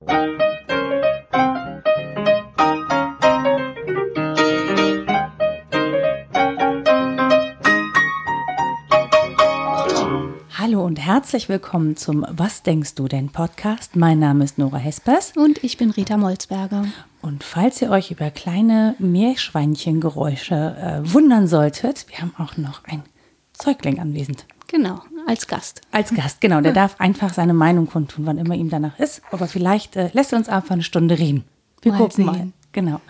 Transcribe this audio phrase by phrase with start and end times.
[0.00, 0.16] Hallo
[10.86, 13.94] und herzlich willkommen zum Was denkst du denn Podcast.
[13.94, 15.36] Mein Name ist Nora Hespers.
[15.36, 16.86] Und ich bin Rita Molzberger.
[17.20, 20.54] Und falls ihr euch über kleine Meerschweinchengeräusche
[21.04, 23.02] äh, wundern solltet, wir haben auch noch ein
[23.52, 24.46] Säugling anwesend.
[24.70, 25.80] Genau, als Gast.
[25.90, 26.60] Als Gast, genau.
[26.60, 29.20] Der darf einfach seine Meinung kundtun, wann immer ihm danach ist.
[29.32, 31.44] Aber vielleicht äh, lässt er uns einfach eine Stunde reden.
[31.82, 32.26] Wir Mal gucken sehen.
[32.26, 32.48] mal.
[32.72, 33.00] Genau.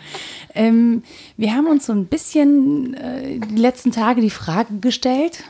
[0.55, 1.03] Ähm,
[1.37, 5.45] wir haben uns so ein bisschen äh, die letzten Tage die Frage gestellt,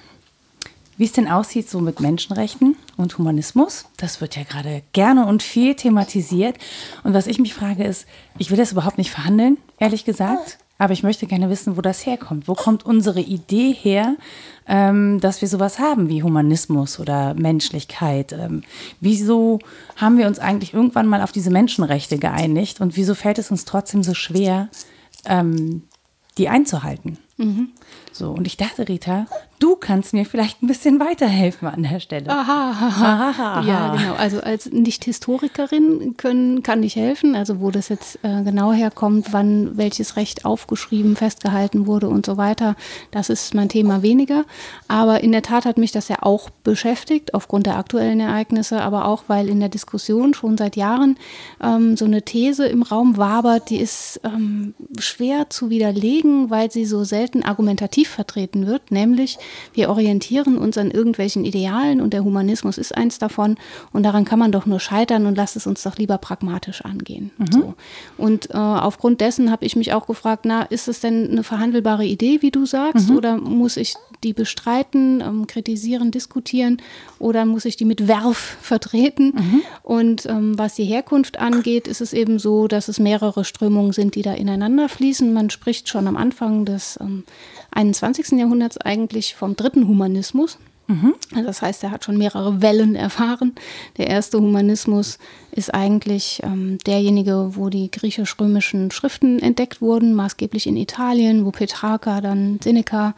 [0.97, 3.87] wie es denn aussieht so mit Menschenrechten und Humanismus.
[3.97, 6.57] Das wird ja gerade gerne und viel thematisiert.
[7.05, 8.07] Und was ich mich frage ist,
[8.37, 10.59] ich will das überhaupt nicht verhandeln, ehrlich gesagt.
[10.81, 12.49] Aber ich möchte gerne wissen, wo das herkommt.
[12.49, 14.17] Wo kommt unsere Idee her,
[14.67, 18.33] ähm, dass wir sowas haben wie Humanismus oder Menschlichkeit?
[18.33, 18.63] Ähm,
[18.99, 19.59] wieso
[19.97, 22.81] haben wir uns eigentlich irgendwann mal auf diese Menschenrechte geeinigt?
[22.81, 24.71] Und wieso fällt es uns trotzdem so schwer,
[25.27, 25.83] ähm,
[26.39, 27.19] die einzuhalten?
[28.13, 29.27] So, und ich dachte, Rita,
[29.61, 32.29] du kannst mir vielleicht ein bisschen weiterhelfen an der Stelle.
[32.29, 33.63] Aha, aha.
[33.63, 34.15] Ja, genau.
[34.15, 39.77] Also als Nicht-Historikerin können, kann ich helfen, also wo das jetzt äh, genau herkommt, wann
[39.77, 42.75] welches Recht aufgeschrieben, festgehalten wurde und so weiter.
[43.11, 44.45] Das ist mein Thema weniger.
[44.89, 49.07] Aber in der Tat hat mich das ja auch beschäftigt, aufgrund der aktuellen Ereignisse, aber
[49.07, 51.17] auch, weil in der Diskussion schon seit Jahren
[51.63, 56.85] ähm, so eine These im Raum wabert, die ist ähm, schwer zu widerlegen, weil sie
[56.85, 59.39] so selten argumentativ vertreten wird, nämlich
[59.73, 63.57] wir orientieren uns an irgendwelchen Idealen und der Humanismus ist eins davon
[63.93, 67.31] und daran kann man doch nur scheitern und lasst es uns doch lieber pragmatisch angehen.
[67.51, 67.75] So.
[68.19, 72.05] Und äh, aufgrund dessen habe ich mich auch gefragt, na, ist es denn eine verhandelbare
[72.05, 76.83] Idee, wie du sagst, oder muss ich die bestreiten, ähm, kritisieren, diskutieren
[77.19, 79.33] oder muss ich die mit Werf vertreten?
[79.83, 84.15] Und ähm, was die Herkunft angeht, ist es eben so, dass es mehrere Strömungen sind,
[84.15, 85.33] die da ineinander fließen.
[85.33, 87.25] Man spricht schon am Anfang des ähm,
[87.73, 88.39] 21.
[88.39, 90.59] Jahrhunderts eigentlich vom dritten Humanismus.
[91.33, 93.55] Also das heißt, er hat schon mehrere Wellen erfahren.
[93.97, 95.19] Der erste Humanismus
[95.53, 102.21] ist eigentlich ähm, derjenige, wo die griechisch-römischen Schriften entdeckt wurden, maßgeblich in Italien, wo Petrarca
[102.21, 103.15] dann Seneca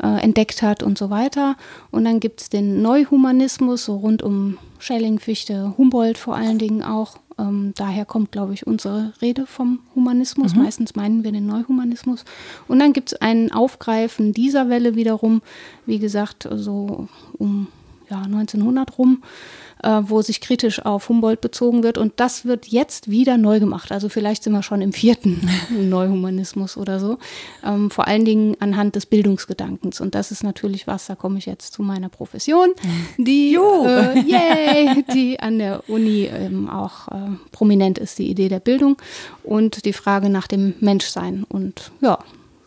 [0.00, 1.56] äh, entdeckt hat und so weiter.
[1.90, 6.84] Und dann gibt es den Neuhumanismus, so rund um Schelling, Fichte, Humboldt vor allen Dingen
[6.84, 7.18] auch.
[7.38, 10.54] Ähm, daher kommt, glaube ich, unsere Rede vom Humanismus.
[10.54, 12.24] Meistens meinen wir den Neuhumanismus.
[12.66, 15.42] Und dann gibt es ein Aufgreifen dieser Welle wiederum,
[15.84, 17.08] wie gesagt, so
[17.38, 17.68] um
[18.08, 19.22] ja, 1900 rum,
[19.86, 21.96] äh, wo sich kritisch auf Humboldt bezogen wird.
[21.96, 23.92] Und das wird jetzt wieder neu gemacht.
[23.92, 27.18] Also vielleicht sind wir schon im vierten Neuhumanismus oder so.
[27.64, 30.00] Ähm, vor allen Dingen anhand des Bildungsgedankens.
[30.00, 32.70] Und das ist natürlich was, da komme ich jetzt zu meiner Profession,
[33.16, 38.60] die, äh, yay, die an der Uni ähm, auch äh, prominent ist, die Idee der
[38.60, 38.96] Bildung
[39.44, 41.44] und die Frage nach dem Menschsein.
[41.48, 42.18] Und ja,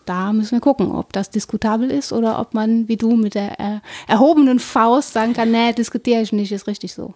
[0.10, 3.60] da müssen wir gucken, ob das diskutabel ist oder ob man, wie du, mit der
[3.60, 7.14] äh, erhobenen Faust sagen kann, nee, diskutiere ich nicht, ist richtig so.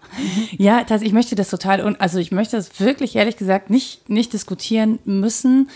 [0.57, 4.09] Ja, tatsächlich, ich möchte das total, und also ich möchte das wirklich ehrlich gesagt nicht,
[4.09, 5.69] nicht diskutieren müssen,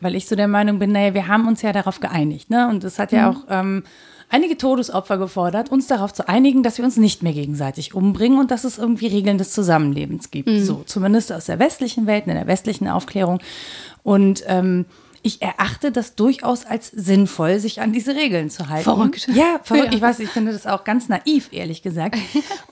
[0.00, 2.68] weil ich so der Meinung bin, naja, wir haben uns ja darauf geeinigt, ne?
[2.68, 3.84] Und es hat ja auch ähm,
[4.30, 8.50] einige Todesopfer gefordert, uns darauf zu einigen, dass wir uns nicht mehr gegenseitig umbringen und
[8.50, 10.48] dass es irgendwie Regeln des Zusammenlebens gibt.
[10.64, 13.40] So, zumindest aus der westlichen Welt, in der westlichen Aufklärung.
[14.02, 14.86] Und ähm,
[15.22, 18.84] ich erachte das durchaus als sinnvoll, sich an diese Regeln zu halten.
[18.84, 19.28] Verrückt.
[19.34, 19.86] Ja, verrückt.
[19.86, 19.92] Ja.
[19.94, 22.18] Ich weiß, ich finde das auch ganz naiv, ehrlich gesagt.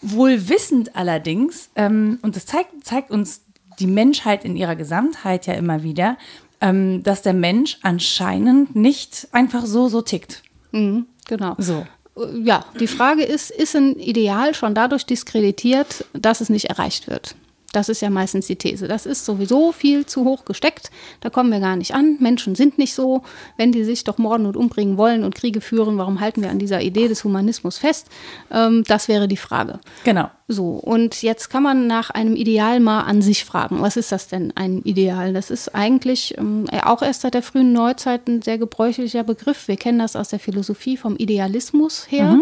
[0.01, 3.43] Wohl wissend allerdings, ähm, und das zeigt, zeigt uns
[3.79, 6.17] die Menschheit in ihrer Gesamtheit ja immer wieder,
[6.61, 10.43] ähm, dass der Mensch anscheinend nicht einfach so, so tickt.
[10.73, 11.55] Mhm, genau.
[11.59, 11.87] So.
[12.17, 17.09] Äh, Ja, die Frage ist, ist ein Ideal schon dadurch diskreditiert, dass es nicht erreicht
[17.09, 17.35] wird?
[17.73, 18.89] Das ist ja meistens die These.
[18.89, 20.91] Das ist sowieso viel zu hoch gesteckt.
[21.21, 22.17] Da kommen wir gar nicht an.
[22.19, 23.23] Menschen sind nicht so.
[23.57, 26.59] Wenn die sich doch morden und umbringen wollen und Kriege führen, warum halten wir an
[26.59, 28.09] dieser Idee des Humanismus fest?
[28.51, 29.79] Ähm, das wäre die Frage.
[30.05, 30.31] Genau.
[30.53, 33.83] So, und jetzt kann man nach einem Ideal mal an sich fragen.
[33.83, 35.33] Was ist das denn, ein Ideal?
[35.33, 39.69] Das ist eigentlich ähm, auch erst seit der frühen Neuzeit ein sehr gebräuchlicher Begriff.
[39.69, 42.41] Wir kennen das aus der Philosophie vom Idealismus her,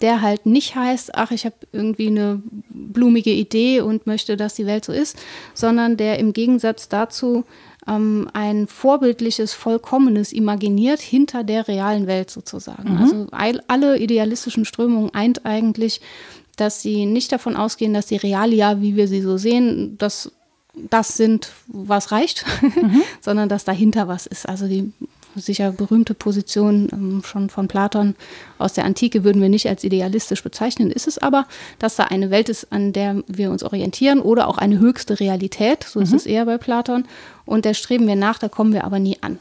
[0.00, 2.40] der halt nicht heißt, ach, ich habe irgendwie eine
[2.70, 5.16] blumige Idee und möchte, dass die Welt so ist,
[5.52, 7.44] sondern der im Gegensatz dazu
[7.88, 12.98] ähm, ein vorbildliches, vollkommenes imaginiert hinter der realen Welt sozusagen.
[12.98, 16.00] Also all, alle idealistischen Strömungen eint eigentlich,
[16.60, 20.32] dass sie nicht davon ausgehen, dass die Realia, wie wir sie so sehen, dass
[20.90, 22.44] das sind, was reicht,
[23.20, 24.48] sondern dass dahinter was ist.
[24.48, 24.92] Also die
[25.36, 28.16] sicher berühmte Position ähm, schon von Platon
[28.58, 31.46] aus der Antike, würden wir nicht als idealistisch bezeichnen, ist es aber,
[31.78, 35.84] dass da eine Welt ist, an der wir uns orientieren oder auch eine höchste Realität,
[35.84, 36.04] so mhm.
[36.04, 37.04] ist es eher bei Platon.
[37.44, 39.38] Und der streben wir nach, da kommen wir aber nie an.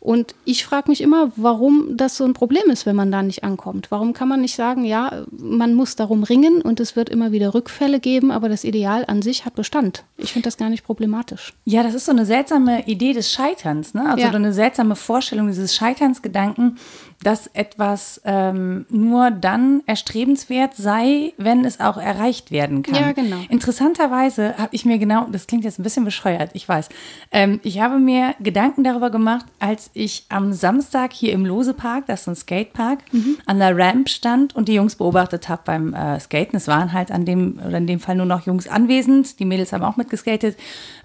[0.00, 3.42] Und ich frage mich immer, warum das so ein Problem ist, wenn man da nicht
[3.42, 3.90] ankommt.
[3.90, 7.52] Warum kann man nicht sagen, ja, man muss darum ringen und es wird immer wieder
[7.52, 10.04] Rückfälle geben, aber das Ideal an sich hat Bestand.
[10.16, 11.54] Ich finde das gar nicht problematisch.
[11.64, 14.08] Ja, das ist so eine seltsame Idee des Scheiterns, ne?
[14.08, 14.30] Also ja.
[14.30, 16.78] eine seltsame Vorstellung dieses Scheiternsgedanken,
[17.22, 22.94] dass etwas ähm, nur dann erstrebenswert sei, wenn es auch erreicht werden kann.
[22.94, 23.38] Ja, genau.
[23.48, 26.88] Interessanterweise habe ich mir genau, das klingt jetzt ein bisschen bescheuert, ich weiß,
[27.32, 32.22] ähm, ich habe mir Gedanken darüber gemacht, als ich am Samstag hier im Losepark, das
[32.22, 33.38] ist ein Skatepark, mhm.
[33.46, 36.56] an der Ramp stand und die Jungs beobachtet habe beim äh, Skaten.
[36.56, 39.72] Es waren halt an dem, oder in dem Fall nur noch Jungs anwesend, die Mädels
[39.72, 40.56] haben auch mitgeskatet.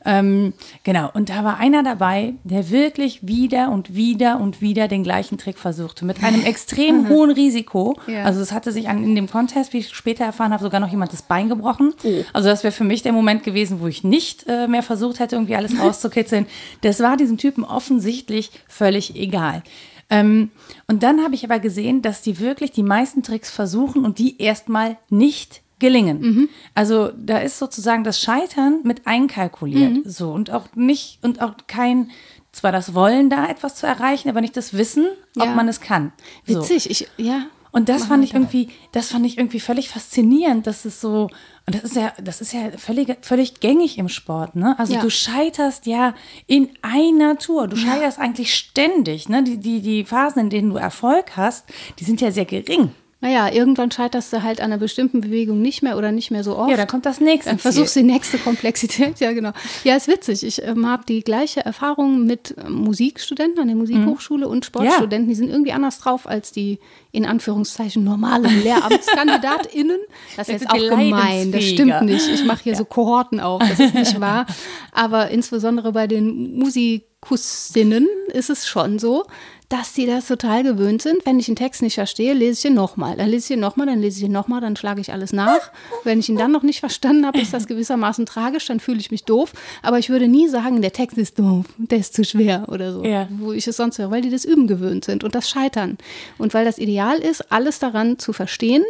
[0.05, 5.03] Ähm, genau, und da war einer dabei, der wirklich wieder und wieder und wieder den
[5.03, 7.97] gleichen Trick versuchte, mit einem extrem hohen Risiko.
[8.07, 8.23] Ja.
[8.23, 10.89] Also es hatte sich an, in dem Contest, wie ich später erfahren habe, sogar noch
[10.89, 11.93] jemand das Bein gebrochen.
[12.03, 12.23] Oh.
[12.33, 15.35] Also das wäre für mich der Moment gewesen, wo ich nicht äh, mehr versucht hätte,
[15.35, 16.45] irgendwie alles rauszukitzeln.
[16.81, 19.63] Das war diesem Typen offensichtlich völlig egal.
[20.09, 20.51] Ähm,
[20.87, 24.41] und dann habe ich aber gesehen, dass die wirklich die meisten Tricks versuchen und die
[24.41, 26.21] erstmal nicht gelingen.
[26.21, 26.49] Mhm.
[26.75, 29.91] Also da ist sozusagen das Scheitern mit einkalkuliert.
[29.91, 30.03] Mhm.
[30.05, 32.11] So und auch nicht und auch kein
[32.53, 35.07] zwar das Wollen da etwas zu erreichen, aber nicht das Wissen,
[35.37, 35.53] ob ja.
[35.53, 36.13] man es kann.
[36.47, 36.61] So.
[36.61, 37.47] Witzig, ich ja.
[37.71, 41.31] Und das fand ich irgendwie, das fand ich irgendwie völlig faszinierend, dass es so,
[41.65, 44.77] und das ist ja, das ist ja völlig, völlig gängig im Sport, ne?
[44.77, 45.01] Also ja.
[45.01, 46.13] du scheiterst ja
[46.45, 47.67] in einer Tour.
[47.67, 48.23] Du scheiterst ja.
[48.23, 49.43] eigentlich ständig, ne?
[49.43, 51.65] Die, die, die Phasen, in denen du Erfolg hast,
[51.97, 52.91] die sind ja sehr gering.
[53.23, 56.57] Naja, irgendwann scheiterst du halt an einer bestimmten Bewegung nicht mehr oder nicht mehr so
[56.57, 56.69] oft.
[56.69, 57.51] Ja, dann kommt das nächste.
[57.51, 59.51] Dann versuchst du die nächste Komplexität, ja genau.
[59.85, 60.45] Ja, ist witzig.
[60.45, 64.51] Ich ähm, habe die gleiche Erfahrung mit ähm, Musikstudenten an der Musikhochschule mhm.
[64.51, 65.29] und Sportstudenten.
[65.29, 65.29] Ja.
[65.29, 66.79] Die sind irgendwie anders drauf als die
[67.13, 69.99] in Anführungszeichen normalen LehramtskandidatInnen.
[70.35, 72.27] Das ist jetzt auch gemein, das stimmt nicht.
[72.27, 72.77] Ich mache hier ja.
[72.77, 74.47] so Kohorten auf, das ist nicht wahr.
[74.91, 79.23] Aber insbesondere bei den Musikussinnen ist es schon so,
[79.69, 81.25] dass die das total gewöhnt sind.
[81.25, 83.17] Wenn ich einen Text nicht verstehe, lese ich ihn nochmal.
[83.17, 85.71] Dann lese ich ihn nochmal, dann lese ich ihn nochmal, dann schlage ich alles nach.
[86.03, 89.11] Wenn ich ihn dann noch nicht verstanden habe, ist das gewissermaßen tragisch, dann fühle ich
[89.11, 89.53] mich doof.
[89.81, 93.03] Aber ich würde nie sagen, der Text ist doof, der ist zu schwer oder so,
[93.03, 93.27] ja.
[93.31, 95.97] wo ich es sonst höre, weil die das Üben gewöhnt sind und das Scheitern.
[96.37, 98.83] Und weil das Ideal ist, alles daran zu verstehen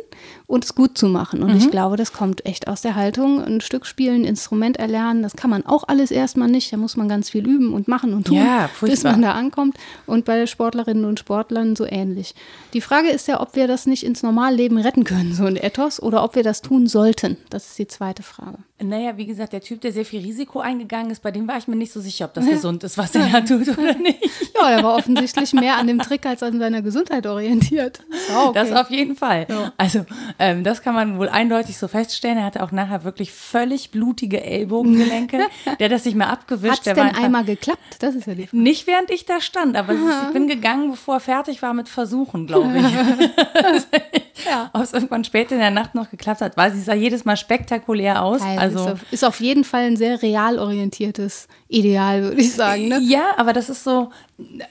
[0.53, 1.41] und es gut zu machen.
[1.41, 1.57] Und mhm.
[1.57, 3.43] ich glaube, das kommt echt aus der Haltung.
[3.43, 6.71] Ein Stück spielen, ein Instrument erlernen, das kann man auch alles erstmal nicht.
[6.73, 9.77] Da muss man ganz viel üben und machen und tun, ja, bis man da ankommt.
[10.05, 12.33] Und bei Sport Sportlerinnen und Sportlern so ähnlich.
[12.73, 16.01] Die Frage ist ja, ob wir das nicht ins Normalleben retten können, so ein Ethos,
[16.01, 17.37] oder ob wir das tun sollten.
[17.49, 18.57] Das ist die zweite Frage.
[18.83, 21.67] Naja, wie gesagt, der Typ, der sehr viel Risiko eingegangen ist, bei dem war ich
[21.67, 24.19] mir nicht so sicher, ob das gesund ist, was er da tut oder nicht.
[24.55, 27.99] Ja, er war offensichtlich mehr an dem Trick als an seiner Gesundheit orientiert.
[28.35, 28.59] Oh, okay.
[28.59, 29.47] Das auf jeden Fall.
[29.49, 29.73] Ja.
[29.77, 30.05] Also,
[30.39, 32.37] ähm, das kann man wohl eindeutig so feststellen.
[32.37, 35.37] Er hatte auch nachher wirklich völlig blutige Ellbogengelenke.
[35.79, 36.85] der hat das nicht mehr abgewischt.
[36.85, 37.79] Hat es denn einmal geklappt?
[37.99, 38.61] Das ist ja die Frage.
[38.61, 41.89] Nicht während ich da stand, aber ist, ich bin gegangen, bevor er fertig war mit
[41.89, 42.83] Versuchen, glaube ich.
[44.45, 44.69] ja.
[44.73, 47.37] Ob es irgendwann später in der Nacht noch geklappt hat, weil sie sah jedes Mal
[47.37, 48.41] spektakulär aus.
[48.41, 52.87] Also ist auf, ist auf jeden Fall ein sehr real orientiertes Ideal, würde ich sagen.
[52.87, 52.99] Ne?
[53.01, 54.09] Ja, aber das ist so,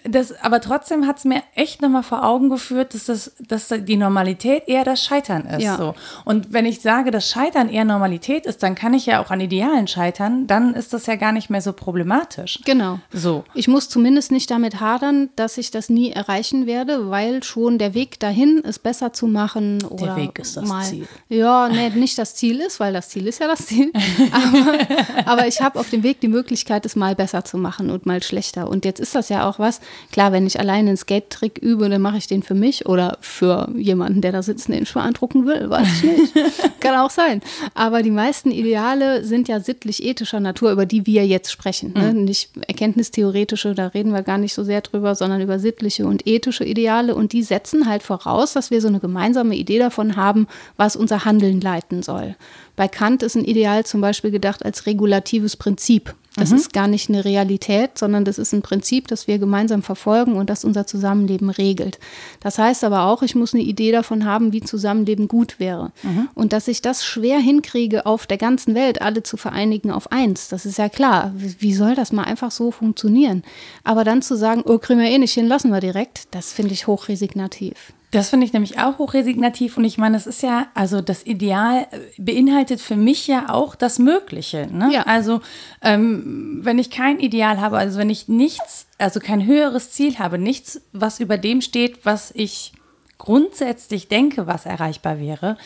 [0.04, 3.96] das, aber trotzdem hat es mir echt nochmal vor Augen geführt, dass, das, dass die
[3.96, 5.62] Normalität eher das Scheitern ist.
[5.62, 5.76] Ja.
[5.76, 5.94] So.
[6.24, 9.40] Und wenn ich sage, dass Scheitern eher Normalität ist, dann kann ich ja auch an
[9.40, 12.60] Idealen scheitern, dann ist das ja gar nicht mehr so problematisch.
[12.64, 12.98] Genau.
[13.12, 13.44] So.
[13.54, 17.94] Ich muss zumindest nicht damit hadern, dass ich das nie erreichen werde, weil schon der
[17.94, 21.06] Weg dahin, es besser zu machen oder Der Weg ist das mal, Ziel.
[21.28, 23.92] Ja, nee, nicht das Ziel ist, weil das Ziel ist ja das Ziel.
[24.32, 28.06] aber, aber ich habe auf dem Weg die Möglichkeit, es mal besser zu machen und
[28.06, 28.68] mal schlechter.
[28.68, 29.80] Und jetzt ist das ja auch was.
[30.10, 33.70] Klar, wenn ich alleine einen Skate-Trick übe, dann mache ich den für mich oder für
[33.76, 35.70] jemanden, der da sitzt und den Schuh andrucken will.
[35.70, 36.34] Weiß ich nicht.
[36.80, 37.40] Kann auch sein.
[37.74, 41.92] Aber die meisten Ideale sind ja sittlich-ethischer Natur, über die wir jetzt sprechen.
[41.94, 42.12] Ne?
[42.12, 42.24] Mhm.
[42.24, 46.64] Nicht erkenntnistheoretische, da reden wir gar nicht so sehr drüber, sondern über sittliche und ethische
[46.64, 47.14] Ideale.
[47.14, 50.46] Und die setzen halt voraus, dass wir so eine gemeinsame Idee davon haben,
[50.76, 52.36] was unser Handeln leiten soll.
[52.76, 56.14] Bei Kant ist ein Ideal zum Beispiel gedacht als regulatives Prinzip.
[56.36, 56.56] Das mhm.
[56.56, 60.48] ist gar nicht eine Realität, sondern das ist ein Prinzip, das wir gemeinsam verfolgen und
[60.48, 61.98] das unser Zusammenleben regelt.
[62.40, 65.92] Das heißt aber auch, ich muss eine Idee davon haben, wie Zusammenleben gut wäre.
[66.02, 66.28] Mhm.
[66.34, 70.48] Und dass ich das schwer hinkriege, auf der ganzen Welt alle zu vereinigen auf eins,
[70.48, 71.32] das ist ja klar.
[71.34, 73.42] Wie soll das mal einfach so funktionieren?
[73.84, 76.72] Aber dann zu sagen, oh, kriegen wir eh nicht hin, lassen wir direkt, das finde
[76.72, 77.92] ich hochresignativ.
[78.12, 81.86] Das finde ich nämlich auch hochresignativ und ich meine, das ist ja, also das Ideal
[82.18, 84.68] beinhaltet für mich ja auch das Mögliche.
[84.70, 84.90] Ne?
[84.92, 85.02] Ja.
[85.04, 85.40] Also
[85.80, 90.36] ähm, wenn ich kein Ideal habe, also wenn ich nichts, also kein höheres Ziel habe,
[90.36, 92.72] nichts, was über dem steht, was ich
[93.16, 95.56] grundsätzlich denke, was erreichbar wäre,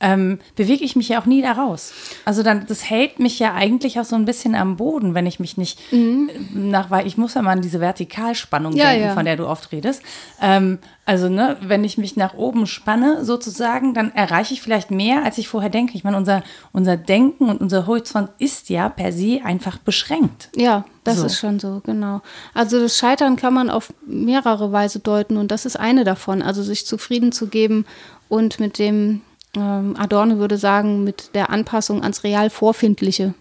[0.00, 1.92] ähm, bewege ich mich ja auch nie daraus.
[2.24, 5.40] Also dann, das hält mich ja eigentlich auch so ein bisschen am Boden, wenn ich
[5.40, 6.30] mich nicht mhm.
[6.52, 9.14] nach, weil ich muss ja mal an diese Vertikalspannung ja, denken, ja.
[9.14, 10.02] von der du oft redest.
[10.42, 15.24] Ähm, also, ne, wenn ich mich nach oben spanne, sozusagen, dann erreiche ich vielleicht mehr,
[15.24, 15.94] als ich vorher denke.
[15.94, 20.50] Ich meine, unser, unser Denken und unser Horizont ist ja per se einfach beschränkt.
[20.56, 21.26] Ja, das so.
[21.26, 22.20] ist schon so, genau.
[22.52, 26.42] Also das Scheitern kann man auf mehrere Weise deuten und das ist eine davon.
[26.42, 27.86] Also sich zufrieden zu geben
[28.28, 29.22] und mit dem
[29.56, 33.34] Adorno würde sagen, mit der Anpassung ans real Vorfindliche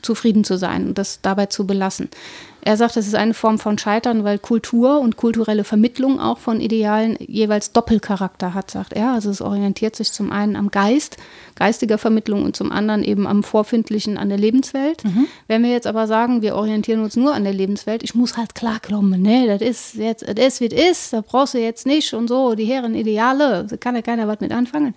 [0.00, 2.08] zufrieden zu sein und das dabei zu belassen.
[2.64, 6.60] Er sagt, das ist eine Form von Scheitern, weil Kultur und kulturelle Vermittlung auch von
[6.60, 9.12] Idealen jeweils Doppelcharakter hat, sagt er.
[9.12, 11.16] Also es orientiert sich zum einen am Geist,
[11.56, 15.04] geistiger Vermittlung und zum anderen eben am Vorfindlichen an der Lebenswelt.
[15.04, 15.26] Mhm.
[15.48, 18.54] Wenn wir jetzt aber sagen, wir orientieren uns nur an der Lebenswelt, ich muss halt
[18.54, 22.14] klarkommen, ne, das ist jetzt, das ist, wie es ist, da brauchst du jetzt nicht
[22.14, 24.94] und so, die Herren Ideale, da kann ja keiner was mit anfangen,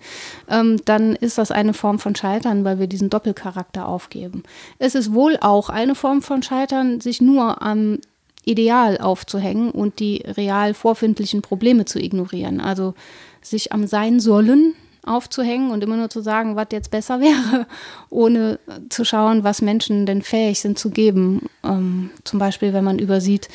[0.48, 4.44] ähm, dann ist das eine Form von Scheitern, weil wir diesen Doppelcharakter aufgeben.
[4.78, 7.98] Es ist wohl auch eine Form von Scheitern, sich nur am
[8.44, 12.60] Ideal aufzuhängen und die real vorfindlichen Probleme zu ignorieren.
[12.60, 12.94] Also
[13.42, 17.66] sich am Sein sollen aufzuhängen und immer nur zu sagen, was jetzt besser wäre,
[18.10, 18.58] ohne
[18.88, 21.48] zu schauen, was Menschen denn fähig sind zu geben.
[21.64, 23.48] Ähm, zum Beispiel, wenn man übersieht,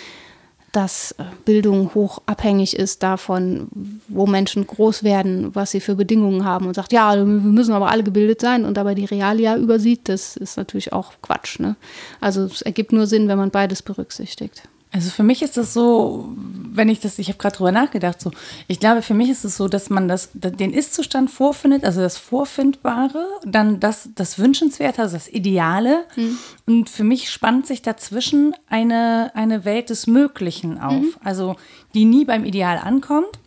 [0.71, 3.67] dass äh, Bildung hoch abhängig ist davon,
[4.07, 7.89] wo Menschen groß werden, was sie für Bedingungen haben und sagt, ja, wir müssen aber
[7.91, 11.59] alle gebildet sein und dabei die Realia übersieht, das ist natürlich auch Quatsch.
[11.59, 11.75] Ne?
[12.21, 14.63] Also es ergibt nur Sinn, wenn man beides berücksichtigt.
[14.93, 18.31] Also für mich ist das so, wenn ich das, ich habe gerade drüber nachgedacht, so,
[18.67, 22.17] ich glaube, für mich ist es so, dass man das, den Ist-Zustand vorfindet, also das
[22.17, 26.03] Vorfindbare, dann das, das Wünschenswerte, also das Ideale.
[26.17, 26.37] Mhm.
[26.65, 31.15] Und für mich spannt sich dazwischen eine, eine Welt des Möglichen auf, mhm.
[31.23, 31.55] also
[31.93, 33.39] die nie beim Ideal ankommt.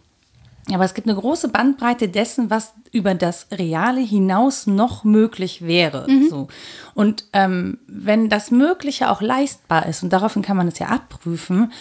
[0.73, 6.06] Aber es gibt eine große Bandbreite dessen, was über das Reale hinaus noch möglich wäre.
[6.09, 6.28] Mhm.
[6.28, 6.49] So.
[6.94, 11.73] Und ähm, wenn das Mögliche auch leistbar ist, und daraufhin kann man es ja abprüfen,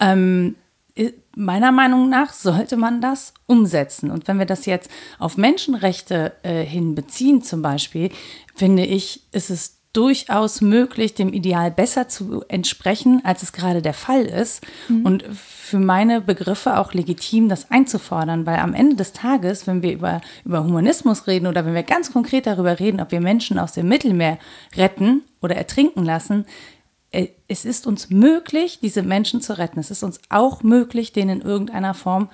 [0.00, 0.56] ähm,
[1.34, 4.10] meiner Meinung nach sollte man das umsetzen.
[4.10, 8.10] Und wenn wir das jetzt auf Menschenrechte äh, hin beziehen, zum Beispiel,
[8.54, 13.94] finde ich, ist es durchaus möglich, dem Ideal besser zu entsprechen, als es gerade der
[13.94, 14.62] Fall ist.
[14.88, 15.06] Mhm.
[15.06, 19.92] Und für meine Begriffe auch legitim, das einzufordern, weil am Ende des Tages, wenn wir
[19.92, 23.72] über, über Humanismus reden oder wenn wir ganz konkret darüber reden, ob wir Menschen aus
[23.72, 24.38] dem Mittelmeer
[24.76, 26.44] retten oder ertrinken lassen,
[27.10, 29.80] äh, es ist uns möglich, diese Menschen zu retten.
[29.80, 32.28] Es ist uns auch möglich, denen in irgendeiner Form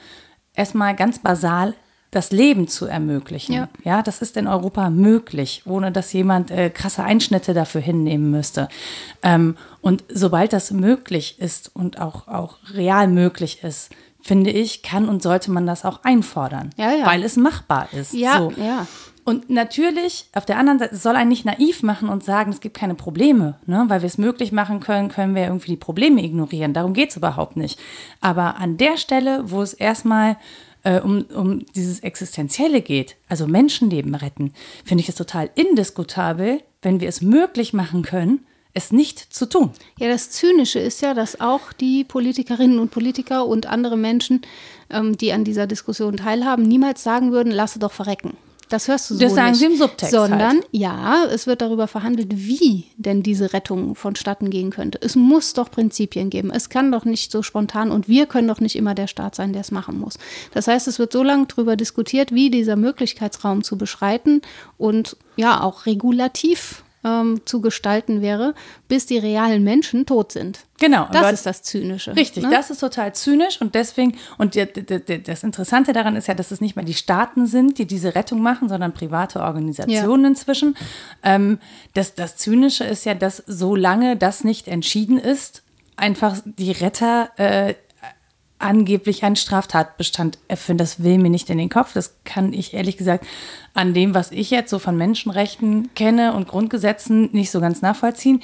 [0.54, 1.74] erstmal ganz basal
[2.12, 3.54] das Leben zu ermöglichen.
[3.54, 3.68] Ja.
[3.82, 8.68] ja, das ist in Europa möglich, ohne dass jemand äh, krasse Einschnitte dafür hinnehmen müsste.
[9.22, 13.90] Ähm, und sobald das möglich ist und auch, auch real möglich ist,
[14.20, 17.06] finde ich, kann und sollte man das auch einfordern, ja, ja.
[17.06, 18.12] weil es machbar ist.
[18.12, 18.52] Ja, so.
[18.62, 18.86] ja.
[19.24, 22.76] Und natürlich, auf der anderen Seite, soll einen nicht naiv machen und sagen, es gibt
[22.76, 23.56] keine Probleme.
[23.66, 23.84] Ne?
[23.86, 26.74] Weil wir es möglich machen können, können wir irgendwie die Probleme ignorieren.
[26.74, 27.78] Darum geht es überhaupt nicht.
[28.20, 30.36] Aber an der Stelle, wo es erstmal
[30.84, 34.52] äh, um, um dieses Existenzielle geht, also Menschenleben retten,
[34.84, 39.70] finde ich es total indiskutabel, wenn wir es möglich machen können, es nicht zu tun.
[39.98, 44.42] Ja, das Zynische ist ja, dass auch die Politikerinnen und Politiker und andere Menschen,
[44.90, 48.36] ähm, die an dieser Diskussion teilhaben, niemals sagen würden, lasse doch verrecken.
[48.72, 49.58] Das hörst du so Das sagen nicht.
[49.58, 50.12] sie im Subtext.
[50.12, 50.68] Sondern, halt.
[50.72, 54.98] ja, es wird darüber verhandelt, wie denn diese Rettung vonstatten gehen könnte.
[55.02, 56.50] Es muss doch Prinzipien geben.
[56.50, 59.52] Es kann doch nicht so spontan und wir können doch nicht immer der Staat sein,
[59.52, 60.18] der es machen muss.
[60.54, 64.40] Das heißt, es wird so lange darüber diskutiert, wie dieser Möglichkeitsraum zu beschreiten
[64.78, 68.54] und ja, auch regulativ ähm, zu gestalten wäre,
[68.88, 70.60] bis die realen Menschen tot sind.
[70.78, 71.08] Genau.
[71.12, 72.16] Das ist das Zynische.
[72.16, 72.50] Richtig, ne?
[72.50, 76.76] das ist total zynisch und deswegen, und das Interessante daran ist ja, dass es nicht
[76.76, 80.28] mehr die Staaten sind, die diese Rettung machen, sondern private Organisationen ja.
[80.30, 80.76] inzwischen.
[81.22, 81.58] Ähm,
[81.94, 85.62] das, das Zynische ist ja, dass solange das nicht entschieden ist,
[85.96, 87.74] einfach die Retter äh,
[88.62, 90.78] angeblich einen Straftatbestand erfüllen.
[90.78, 91.92] Das will mir nicht in den Kopf.
[91.92, 93.26] Das kann ich ehrlich gesagt
[93.74, 98.42] an dem, was ich jetzt so von Menschenrechten kenne und Grundgesetzen nicht so ganz nachvollziehen.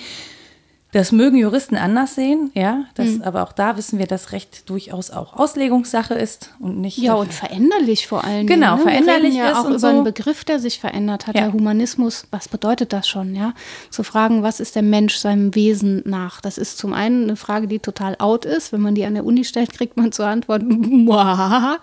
[0.93, 2.85] Das mögen Juristen anders sehen, ja.
[2.95, 3.23] Das, mhm.
[3.23, 6.97] Aber auch da wissen wir, dass Recht durchaus auch Auslegungssache ist und nicht.
[6.97, 8.47] Ja, und veränderlich vor allem.
[8.47, 8.83] Genau, ne?
[8.83, 9.87] veränderlich ja ist auch über so.
[9.89, 11.35] einen Begriff, der sich verändert hat.
[11.35, 11.43] Ja.
[11.43, 13.53] Der Humanismus, was bedeutet das schon, ja?
[13.91, 16.41] Zu fragen, was ist der Mensch seinem Wesen nach?
[16.41, 18.73] Das ist zum einen eine Frage, die total out ist.
[18.73, 20.63] Wenn man die an der Uni stellt, kriegt man zur Antwort,
[21.11, 21.77] ah,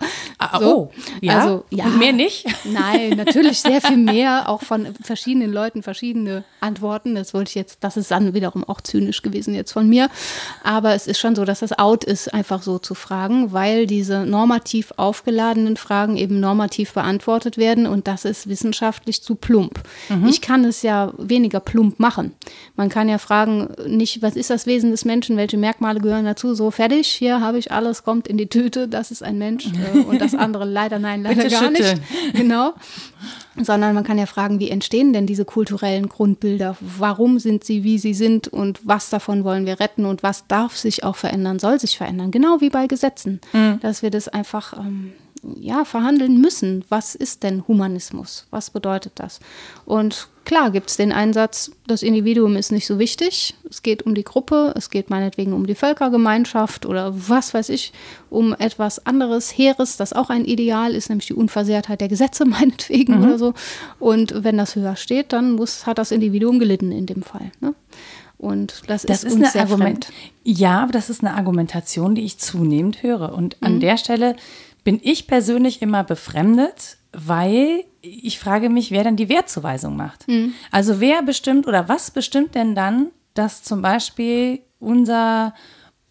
[0.58, 0.76] so.
[0.76, 1.38] oh, ja.
[1.38, 1.84] Also, ja.
[1.84, 2.44] Und mehr nicht?
[2.64, 7.14] Nein, natürlich sehr viel mehr, auch von verschiedenen Leuten verschiedene Antworten.
[7.14, 10.08] Das wollte ich jetzt, das ist dann wiederum auch zu zynisch gewesen jetzt von mir.
[10.62, 14.24] Aber es ist schon so, dass das out ist, einfach so zu fragen, weil diese
[14.24, 19.80] normativ aufgeladenen Fragen eben normativ beantwortet werden und das ist wissenschaftlich zu plump.
[20.08, 20.26] Mhm.
[20.26, 22.32] Ich kann es ja weniger plump machen.
[22.76, 26.54] Man kann ja fragen, nicht, was ist das Wesen des Menschen, welche Merkmale gehören dazu,
[26.54, 29.98] so fertig, hier habe ich alles, kommt in die Tüte, das ist ein Mensch äh,
[30.00, 32.00] und das andere leider nein, leider Bitte gar schütteln.
[32.00, 32.36] nicht.
[32.36, 32.74] Genau
[33.62, 36.76] sondern man kann ja fragen, wie entstehen denn diese kulturellen Grundbilder?
[36.80, 40.76] Warum sind sie, wie sie sind und was davon wollen wir retten und was darf
[40.76, 42.30] sich auch verändern, soll sich verändern?
[42.30, 43.80] Genau wie bei Gesetzen, mhm.
[43.80, 45.12] dass wir das einfach ähm,
[45.58, 46.84] ja, verhandeln müssen.
[46.88, 48.46] Was ist denn Humanismus?
[48.50, 49.40] Was bedeutet das?
[49.84, 53.54] Und klar gibt es den Einsatz, das Individuum ist nicht so wichtig.
[53.68, 57.92] Es geht um die Gruppe, es geht meinetwegen um die Völkergemeinschaft oder was weiß ich,
[58.30, 63.18] um etwas anderes, Heeres, das auch ein Ideal ist, nämlich die Unversehrtheit der Gesetze meinetwegen
[63.18, 63.24] mhm.
[63.24, 63.54] oder so.
[63.98, 67.50] Und wenn das höher steht, dann muss, hat das Individuum gelitten in dem Fall.
[67.60, 67.74] Ne?
[68.38, 70.08] Und das, das ist, ist eine Argument.
[70.44, 73.34] Ja, aber das ist eine Argumentation, die ich zunehmend höre.
[73.34, 73.80] Und an mhm.
[73.80, 74.36] der Stelle
[74.84, 80.28] bin ich persönlich immer befremdet, weil ich frage mich, wer dann die Wertzuweisung macht.
[80.28, 80.52] Mhm.
[80.70, 85.54] Also wer bestimmt oder was bestimmt denn dann, dass zum Beispiel unser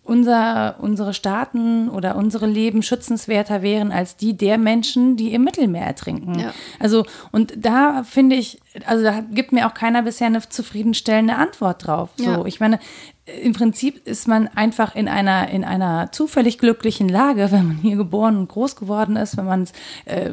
[0.05, 5.81] unser, unsere Staaten oder unsere Leben schützenswerter wären als die der Menschen, die im Mittelmeer
[5.81, 6.39] ertrinken.
[6.39, 6.53] Ja.
[6.79, 11.87] Also, und da finde ich, also da gibt mir auch keiner bisher eine zufriedenstellende Antwort
[11.87, 12.11] drauf.
[12.17, 12.45] So, ja.
[12.45, 12.79] ich meine,
[13.25, 17.95] im Prinzip ist man einfach in einer, in einer zufällig glücklichen Lage, wenn man hier
[17.95, 19.67] geboren und groß geworden ist, wenn man
[20.05, 20.31] äh,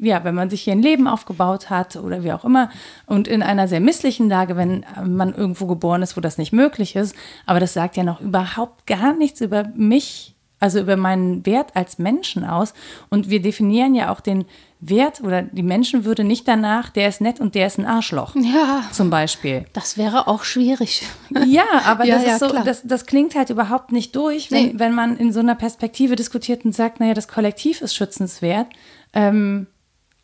[0.00, 2.70] ja, wenn man sich hier ein Leben aufgebaut hat oder wie auch immer
[3.06, 6.96] und in einer sehr misslichen Lage, wenn man irgendwo geboren ist, wo das nicht möglich
[6.96, 7.14] ist.
[7.46, 11.98] Aber das sagt ja noch überhaupt gar nichts über mich, also über meinen Wert als
[11.98, 12.74] Menschen aus.
[13.10, 14.44] Und wir definieren ja auch den
[14.80, 18.36] Wert oder die Menschenwürde nicht danach, der ist nett und der ist ein Arschloch.
[18.36, 18.84] Ja.
[18.92, 19.64] Zum Beispiel.
[19.72, 21.02] Das wäre auch schwierig.
[21.46, 24.66] Ja, aber ja, das ja, ist so, das, das, klingt halt überhaupt nicht durch, wenn,
[24.66, 24.72] nee.
[24.76, 28.66] wenn man in so einer Perspektive diskutiert und sagt, naja, das Kollektiv ist schützenswert.
[29.12, 29.66] Ähm,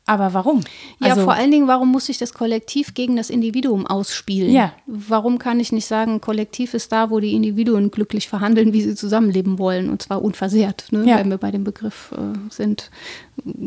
[0.06, 0.60] aber warum?
[1.00, 4.52] Ja, also, vor allen Dingen, warum muss ich das Kollektiv gegen das Individuum ausspielen?
[4.52, 4.74] Ja.
[4.86, 8.96] Warum kann ich nicht sagen, Kollektiv ist da, wo die Individuen glücklich verhandeln, wie sie
[8.96, 11.04] zusammenleben wollen, und zwar unversehrt, ne?
[11.06, 11.18] ja.
[11.18, 12.90] wenn wir bei dem Begriff äh, sind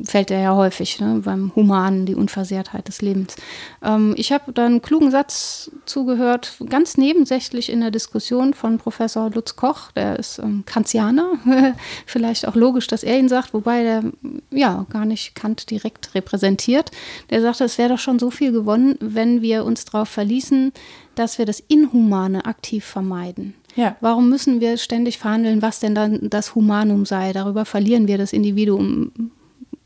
[0.04, 3.36] fällt er ja häufig ne, beim Humanen, die Unversehrtheit des Lebens.
[3.84, 9.30] Ähm, ich habe da einen klugen Satz zugehört, ganz nebensächlich in der Diskussion von Professor
[9.30, 11.34] Lutz Koch, der ist ähm, Kantianer,
[12.06, 14.04] vielleicht auch logisch, dass er ihn sagt, wobei der
[14.52, 16.92] ja gar nicht Kant direkt repräsentiert.
[17.30, 20.72] Der sagte, es wäre doch schon so viel gewonnen, wenn wir uns darauf verließen,
[21.16, 23.56] dass wir das Inhumane aktiv vermeiden.
[23.76, 23.96] Ja.
[24.02, 27.32] Warum müssen wir ständig verhandeln, was denn dann das Humanum sei?
[27.32, 29.12] Darüber verlieren wir das Individuum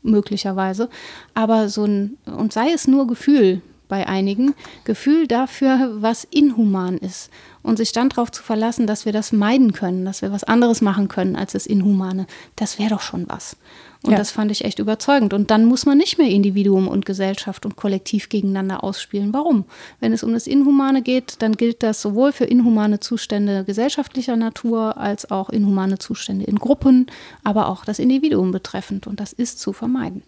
[0.02, 0.88] möglicherweise.
[1.34, 7.30] Aber so ein, und sei es nur Gefühl bei einigen, Gefühl dafür, was inhuman ist.
[7.62, 10.80] Und sich dann darauf zu verlassen, dass wir das meiden können, dass wir was anderes
[10.80, 13.56] machen können als das Inhumane, das wäre doch schon was.
[14.04, 14.18] Und ja.
[14.18, 15.32] das fand ich echt überzeugend.
[15.32, 19.32] Und dann muss man nicht mehr Individuum und Gesellschaft und Kollektiv gegeneinander ausspielen.
[19.32, 19.64] Warum?
[20.00, 24.96] Wenn es um das Inhumane geht, dann gilt das sowohl für inhumane Zustände gesellschaftlicher Natur
[24.96, 27.06] als auch inhumane Zustände in Gruppen,
[27.44, 29.06] aber auch das Individuum betreffend.
[29.06, 30.22] Und das ist zu vermeiden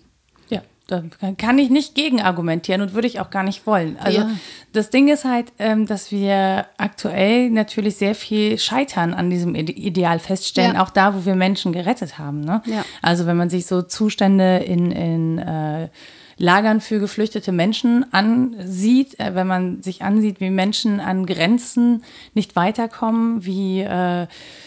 [0.86, 1.02] da
[1.38, 3.96] kann ich nicht gegen argumentieren und würde ich auch gar nicht wollen.
[3.98, 4.30] Also ja.
[4.72, 10.18] das Ding ist halt, ähm, dass wir aktuell natürlich sehr viel Scheitern an diesem Ideal
[10.18, 10.82] feststellen, ja.
[10.82, 12.40] auch da, wo wir Menschen gerettet haben.
[12.40, 12.62] Ne?
[12.66, 12.84] Ja.
[13.00, 15.88] Also wenn man sich so Zustände in, in äh,
[16.36, 22.02] Lagern für geflüchtete Menschen ansieht, äh, wenn man sich ansieht, wie Menschen an Grenzen
[22.34, 24.26] nicht weiterkommen, wie äh,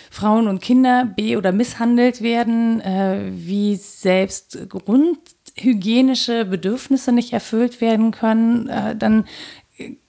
[0.10, 5.20] Frauen und Kinder be- oder misshandelt werden, äh, wie selbst Grund
[5.60, 9.26] hygienische Bedürfnisse nicht erfüllt werden können, äh, dann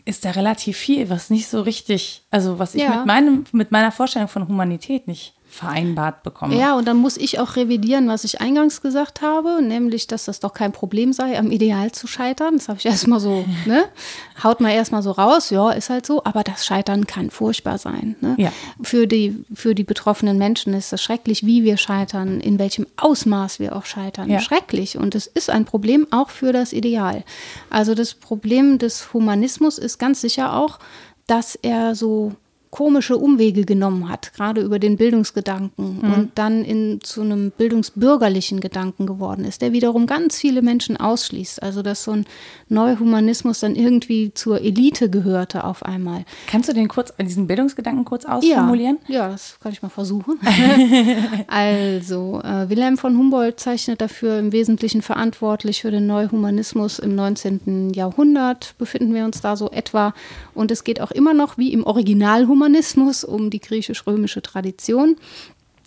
[0.04, 2.96] ist da relativ viel, was nicht so richtig, also was ich ja.
[2.96, 6.56] mit, meinem, mit meiner Vorstellung von Humanität nicht vereinbart bekomme.
[6.56, 10.38] Ja, und dann muss ich auch revidieren, was ich eingangs gesagt habe, nämlich, dass das
[10.38, 12.56] doch kein Problem sei, am Ideal zu scheitern.
[12.56, 13.84] Das habe ich erstmal so, ne?
[14.42, 18.14] Haut mal erstmal so raus, ja, ist halt so, aber das Scheitern kann furchtbar sein.
[18.20, 18.36] Ne?
[18.38, 18.52] Ja.
[18.82, 23.58] Für, die, für die betroffenen Menschen ist es schrecklich, wie wir scheitern, in welchem Ausmaß
[23.58, 24.30] wir auch scheitern.
[24.30, 24.40] Ja.
[24.40, 24.96] Schrecklich.
[24.96, 27.24] Und es ist ein Problem auch für das Ideal.
[27.68, 30.78] Also das Problem des Humanismus ist ganz sicher auch,
[31.26, 32.32] dass er so
[32.70, 36.12] komische Umwege genommen hat, gerade über den Bildungsgedanken mhm.
[36.12, 41.62] und dann in, zu einem bildungsbürgerlichen Gedanken geworden ist, der wiederum ganz viele Menschen ausschließt.
[41.62, 42.26] Also dass so ein
[42.68, 46.24] Neuhumanismus dann irgendwie zur Elite gehörte auf einmal.
[46.46, 48.98] Kannst du den kurz, diesen Bildungsgedanken kurz ausformulieren?
[49.08, 50.38] Ja, ja das kann ich mal versuchen.
[51.46, 57.92] also äh, Wilhelm von Humboldt zeichnet dafür im Wesentlichen verantwortlich für den Neuhumanismus im 19.
[57.94, 60.12] Jahrhundert, befinden wir uns da so etwa.
[60.54, 65.16] Und es geht auch immer noch wie im Originalhumanismus Humanismus, um die griechisch-römische Tradition.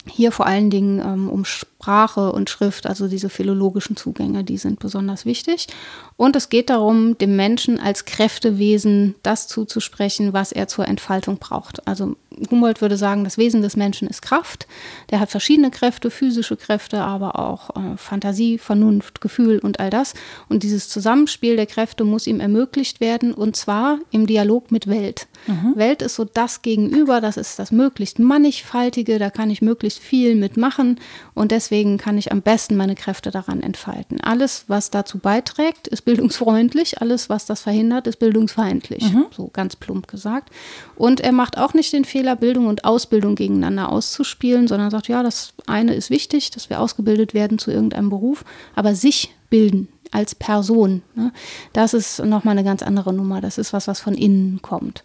[0.07, 1.43] Hier vor allen Dingen ähm, um
[1.81, 5.67] Sprache und Schrift, also diese philologischen Zugänge, die sind besonders wichtig.
[6.15, 11.87] Und es geht darum, dem Menschen als Kräftewesen das zuzusprechen, was er zur Entfaltung braucht.
[11.87, 12.15] Also
[12.51, 14.67] Humboldt würde sagen, das Wesen des Menschen ist Kraft.
[15.09, 20.13] Der hat verschiedene Kräfte, physische Kräfte, aber auch äh, Fantasie, Vernunft, Gefühl und all das.
[20.47, 25.27] Und dieses Zusammenspiel der Kräfte muss ihm ermöglicht werden, und zwar im Dialog mit Welt.
[25.47, 25.73] Mhm.
[25.75, 30.35] Welt ist so das Gegenüber, das ist das möglichst mannigfaltige, da kann ich möglichst viel
[30.35, 30.99] mitmachen
[31.33, 34.19] und deswegen kann ich am besten meine Kräfte daran entfalten.
[34.19, 39.25] Alles, was dazu beiträgt, ist bildungsfreundlich, alles, was das verhindert, ist bildungsfeindlich, mhm.
[39.31, 40.49] so ganz plump gesagt.
[40.95, 45.23] Und er macht auch nicht den Fehler, Bildung und Ausbildung gegeneinander auszuspielen, sondern sagt, ja,
[45.23, 48.43] das eine ist wichtig, dass wir ausgebildet werden zu irgendeinem Beruf,
[48.75, 51.01] aber sich bilden als Person.
[51.15, 51.31] Ne?
[51.73, 53.41] Das ist nochmal eine ganz andere Nummer.
[53.41, 55.03] Das ist was, was von innen kommt.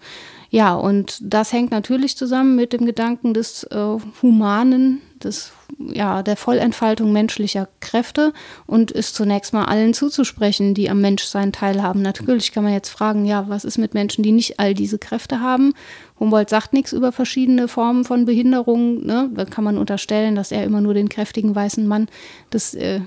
[0.51, 6.37] Ja, und das hängt natürlich zusammen mit dem Gedanken des äh, Humanen, des, ja, der
[6.37, 8.33] Vollentfaltung menschlicher Kräfte
[8.66, 12.01] und ist zunächst mal allen zuzusprechen, die am Menschsein teilhaben.
[12.01, 15.40] Natürlich kann man jetzt fragen, ja, was ist mit Menschen, die nicht all diese Kräfte
[15.40, 15.75] haben?
[16.21, 19.05] Humboldt sagt nichts über verschiedene Formen von Behinderung.
[19.05, 19.31] Ne?
[19.35, 22.09] Da kann man unterstellen, dass er immer nur den kräftigen weißen Mann
[22.53, 23.01] des äh,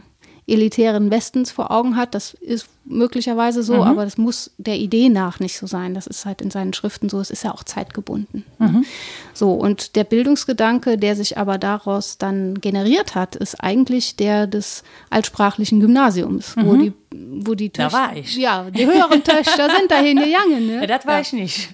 [0.49, 2.15] elitären Westens vor Augen hat.
[2.15, 3.81] Das ist möglicherweise so, mhm.
[3.81, 5.93] aber das muss der Idee nach nicht so sein.
[5.93, 7.19] Das ist halt in seinen Schriften so.
[7.19, 8.43] Es ist ja auch zeitgebunden.
[8.57, 8.85] Mhm.
[9.33, 14.83] So, und der Bildungsgedanke, der sich aber daraus dann generiert hat, ist eigentlich der des
[15.09, 16.65] altsprachlichen Gymnasiums, mhm.
[16.65, 18.35] wo die, wo die Töchter, da war ich.
[18.35, 20.67] Ja, die höheren Töchter sind dahin gegangen.
[20.67, 20.81] Ne?
[20.81, 21.21] Ja, das war ja.
[21.21, 21.69] ich nicht.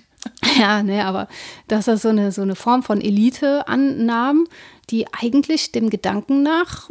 [0.59, 1.27] Ja, ne, aber
[1.67, 4.47] dass das so eine, so eine Form von Elite annahm,
[4.89, 6.89] die eigentlich dem Gedanken nach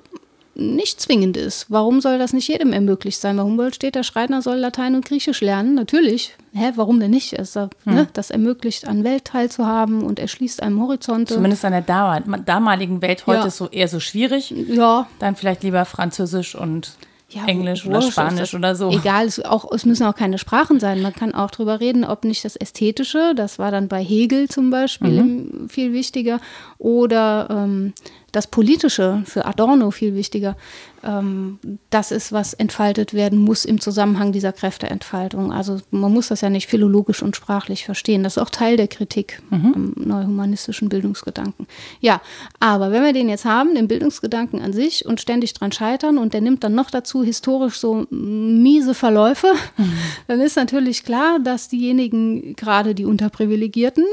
[0.54, 1.66] nicht zwingend ist.
[1.68, 3.36] Warum soll das nicht jedem ermöglicht sein?
[3.36, 5.74] Bei Humboldt steht, der Schreiner soll Latein und Griechisch lernen.
[5.74, 6.36] Natürlich.
[6.52, 7.32] Hä, warum denn nicht?
[7.32, 7.70] Es, hm.
[7.84, 11.34] ne, das ermöglicht, an Welt teilzuhaben und erschließt einem Horizonte.
[11.34, 13.26] Zumindest an der damaligen Welt.
[13.26, 13.46] Heute ja.
[13.46, 14.50] ist so eher so schwierig.
[14.50, 15.08] Ja.
[15.18, 16.92] Dann vielleicht lieber Französisch und
[17.34, 18.90] ja, Englisch oder Spanisch oder so.
[18.90, 21.02] Egal, es, auch, es müssen auch keine Sprachen sein.
[21.02, 24.70] Man kann auch darüber reden, ob nicht das Ästhetische, das war dann bei Hegel zum
[24.70, 25.68] Beispiel mhm.
[25.68, 26.40] viel wichtiger,
[26.78, 27.92] oder ähm,
[28.34, 30.56] das Politische für Adorno viel wichtiger.
[31.04, 31.58] Ähm,
[31.90, 35.52] das ist, was entfaltet werden muss im Zusammenhang dieser Kräfteentfaltung.
[35.52, 38.24] Also man muss das ja nicht philologisch und sprachlich verstehen.
[38.24, 39.72] Das ist auch Teil der Kritik mhm.
[39.74, 41.66] am neuhumanistischen Bildungsgedanken.
[42.00, 42.20] Ja,
[42.58, 46.34] aber wenn wir den jetzt haben, den Bildungsgedanken an sich und ständig dran scheitern und
[46.34, 49.92] der nimmt dann noch dazu historisch so miese Verläufe, mhm.
[50.26, 54.04] dann ist natürlich klar, dass diejenigen, gerade die Unterprivilegierten,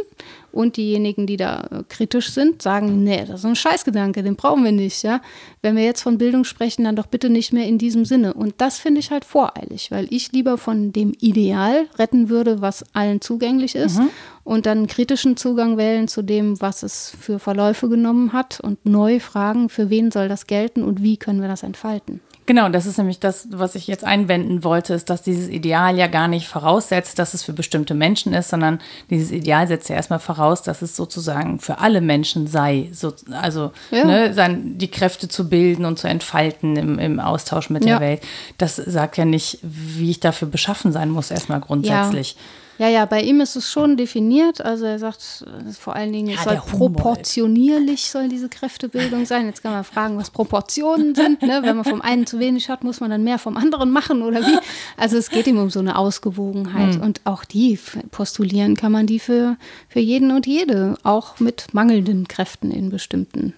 [0.52, 4.64] und diejenigen, die da äh, kritisch sind, sagen, nee, das ist ein Scheißgedanke, den brauchen
[4.64, 5.22] wir nicht, ja.
[5.62, 8.34] Wenn wir jetzt von Bildung sprechen, dann doch bitte nicht mehr in diesem Sinne.
[8.34, 12.84] Und das finde ich halt voreilig, weil ich lieber von dem Ideal retten würde, was
[12.94, 14.10] allen zugänglich ist mhm.
[14.44, 18.86] und dann einen kritischen Zugang wählen zu dem, was es für Verläufe genommen hat und
[18.86, 22.22] neu fragen, für wen soll das gelten und wie können wir das entfalten.
[22.48, 26.08] Genau, das ist nämlich das, was ich jetzt einwenden wollte, ist, dass dieses Ideal ja
[26.08, 28.80] gar nicht voraussetzt, dass es für bestimmte Menschen ist, sondern
[29.12, 32.90] dieses Ideal setzt ja erstmal voraus, dass es sozusagen für alle Menschen sei.
[32.94, 34.06] So, also ja.
[34.06, 38.00] ne, sein, die Kräfte zu bilden und zu entfalten im, im Austausch mit ja.
[38.00, 38.22] der Welt.
[38.58, 42.34] Das sagt ja nicht, wie ich dafür beschaffen sein muss, erstmal grundsätzlich.
[42.34, 42.40] Ja.
[42.82, 44.60] Ja, ja, bei ihm ist es schon definiert.
[44.60, 45.46] Also er sagt
[45.80, 49.46] vor allen Dingen, es soll proportionierlich soll diese Kräftebildung sein.
[49.46, 51.44] Jetzt kann man fragen, was Proportionen sind.
[51.44, 51.60] Ne?
[51.62, 54.42] Wenn man vom einen zu wenig hat, muss man dann mehr vom anderen machen oder
[54.42, 54.58] wie?
[54.98, 56.96] Also es geht ihm um so eine Ausgewogenheit.
[56.96, 57.04] Mhm.
[57.04, 57.78] Und auch die
[58.10, 63.54] postulieren kann man die für, für jeden und jede, auch mit mangelnden Kräften in bestimmten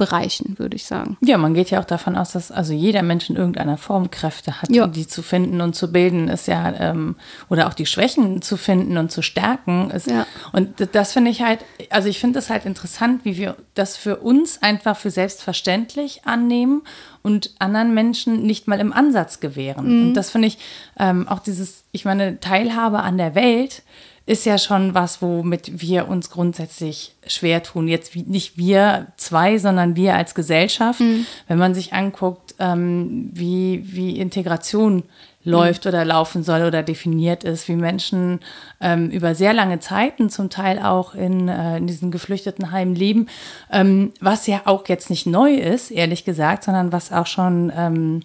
[0.00, 1.18] Bereichen, würde ich sagen.
[1.20, 4.62] Ja, man geht ja auch davon aus, dass also jeder Mensch in irgendeiner Form Kräfte
[4.62, 4.86] hat, ja.
[4.86, 7.16] die zu finden und zu bilden ist ja, ähm,
[7.50, 10.10] oder auch die Schwächen zu finden und zu stärken ist.
[10.10, 10.26] Ja.
[10.52, 11.60] Und das finde ich halt,
[11.90, 16.80] also ich finde es halt interessant, wie wir das für uns einfach für selbstverständlich annehmen
[17.20, 19.84] und anderen Menschen nicht mal im Ansatz gewähren.
[19.84, 20.08] Mhm.
[20.08, 20.56] Und das finde ich
[20.98, 23.82] ähm, auch dieses, ich meine, Teilhabe an der Welt
[24.30, 27.88] ist ja schon was, womit wir uns grundsätzlich schwer tun.
[27.88, 31.00] Jetzt nicht wir zwei, sondern wir als Gesellschaft.
[31.00, 31.26] Mhm.
[31.48, 35.02] Wenn man sich anguckt, ähm, wie, wie Integration
[35.42, 38.38] läuft oder laufen soll oder definiert ist, wie Menschen
[38.80, 43.26] ähm, über sehr lange Zeiten zum Teil auch in, äh, in diesen geflüchteten Heimen leben,
[43.72, 48.20] ähm, was ja auch jetzt nicht neu ist, ehrlich gesagt, sondern was auch schon ähm,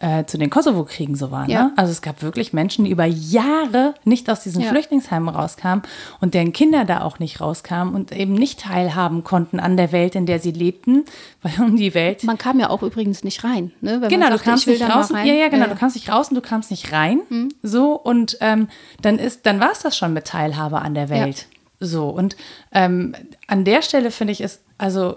[0.00, 1.46] äh, zu den Kosovo-Kriegen so war.
[1.46, 1.52] Ne?
[1.52, 1.72] Ja.
[1.76, 4.68] Also es gab wirklich Menschen, die über Jahre nicht aus diesen ja.
[4.68, 5.82] Flüchtlingsheimen rauskamen
[6.20, 10.14] und deren Kinder da auch nicht rauskamen und eben nicht teilhaben konnten an der Welt,
[10.14, 11.04] in der sie lebten,
[11.42, 12.22] weil um die Welt.
[12.24, 13.72] Man kam ja auch übrigens nicht rein.
[13.80, 14.00] Ne?
[14.00, 15.08] Wenn genau, sagte, du kamst nicht raus.
[15.10, 15.72] Ja, ja, genau, ja.
[15.72, 17.20] du kamst nicht raus und du kamst nicht rein.
[17.28, 17.48] Mhm.
[17.62, 18.68] So und ähm,
[19.02, 21.46] dann ist, dann war es das schon mit Teilhabe an der Welt.
[21.80, 22.36] So und
[22.72, 23.14] ähm,
[23.46, 25.16] an der Stelle finde ich es also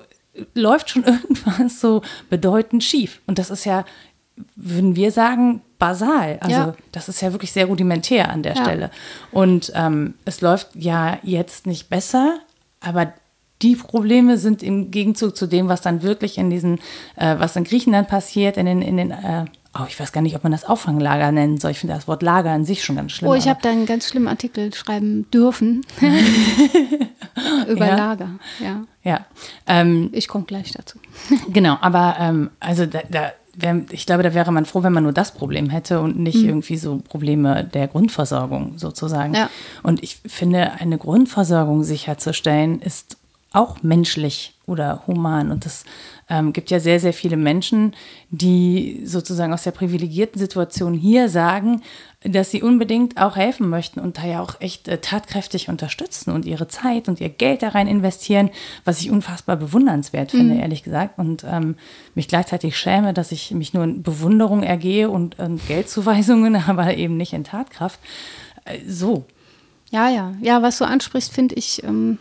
[0.55, 3.21] läuft schon irgendwas so bedeutend schief.
[3.27, 3.85] Und das ist ja
[4.55, 6.37] würden wir sagen, basal.
[6.41, 6.75] Also ja.
[6.91, 8.63] das ist ja wirklich sehr rudimentär an der ja.
[8.63, 8.91] Stelle.
[9.31, 12.39] Und ähm, es läuft ja jetzt nicht besser,
[12.79, 13.13] aber
[13.61, 16.79] die Probleme sind im Gegenzug zu dem, was dann wirklich in diesen,
[17.15, 19.45] äh, was in Griechenland passiert, in den, in den äh,
[19.77, 21.71] oh, ich weiß gar nicht, ob man das Auffanglager nennen soll.
[21.71, 23.29] Ich finde das Wort Lager an sich schon ganz schlimm.
[23.29, 25.85] Oh, ich habe da einen ganz schlimmen Artikel schreiben dürfen
[27.67, 27.95] über ja.
[27.95, 28.29] Lager.
[28.59, 28.83] Ja.
[29.03, 29.25] Ja.
[29.67, 30.99] Ähm, ich komme gleich dazu.
[31.49, 35.03] genau, aber ähm, also da, da wär, ich glaube, da wäre man froh, wenn man
[35.03, 36.49] nur das Problem hätte und nicht mhm.
[36.49, 39.33] irgendwie so Probleme der Grundversorgung sozusagen.
[39.33, 39.49] Ja.
[39.83, 43.17] Und ich finde, eine Grundversorgung sicherzustellen, ist
[43.53, 45.51] auch menschlich oder human.
[45.51, 45.83] Und es
[46.29, 47.93] ähm, gibt ja sehr, sehr viele Menschen,
[48.29, 51.81] die sozusagen aus der privilegierten Situation hier sagen,
[52.23, 56.45] dass sie unbedingt auch helfen möchten und da ja auch echt äh, tatkräftig unterstützen und
[56.45, 58.51] ihre Zeit und ihr Geld da rein investieren,
[58.85, 60.59] was ich unfassbar bewundernswert finde, mhm.
[60.59, 61.17] ehrlich gesagt.
[61.17, 61.75] Und ähm,
[62.13, 67.17] mich gleichzeitig schäme, dass ich mich nur in Bewunderung ergehe und, und Geldzuweisungen, aber eben
[67.17, 67.99] nicht in Tatkraft.
[68.65, 69.25] Äh, so.
[69.89, 70.35] Ja, ja.
[70.41, 71.83] Ja, was du ansprichst, finde ich.
[71.83, 72.19] Ähm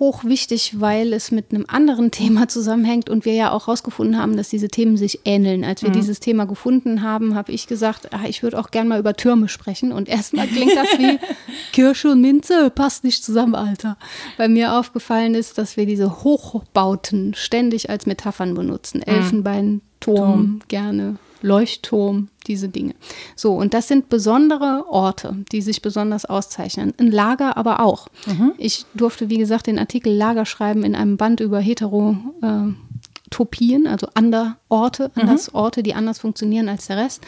[0.00, 4.48] hochwichtig, weil es mit einem anderen Thema zusammenhängt und wir ja auch herausgefunden haben, dass
[4.48, 5.64] diese Themen sich ähneln.
[5.64, 5.94] Als wir mhm.
[5.94, 9.48] dieses Thema gefunden haben, habe ich gesagt, ach, ich würde auch gern mal über Türme
[9.48, 9.92] sprechen.
[9.92, 11.18] Und erstmal klingt das wie
[11.72, 13.96] Kirsche und Minze, passt nicht zusammen, Alter.
[14.36, 18.98] Weil mir aufgefallen ist, dass wir diese Hochbauten ständig als Metaphern benutzen.
[18.98, 19.14] Mhm.
[19.14, 20.60] Elfenbeinturm Turm.
[20.68, 22.94] gerne Leuchtturm, diese Dinge.
[23.36, 26.94] So, und das sind besondere Orte, die sich besonders auszeichnen.
[26.98, 28.08] Ein Lager aber auch.
[28.26, 28.52] Mhm.
[28.58, 32.76] Ich durfte, wie gesagt, den Artikel Lager schreiben in einem Band über Heterotopien,
[33.86, 35.38] also Anderorte, mhm.
[35.52, 37.22] Orte, die anders funktionieren als der Rest.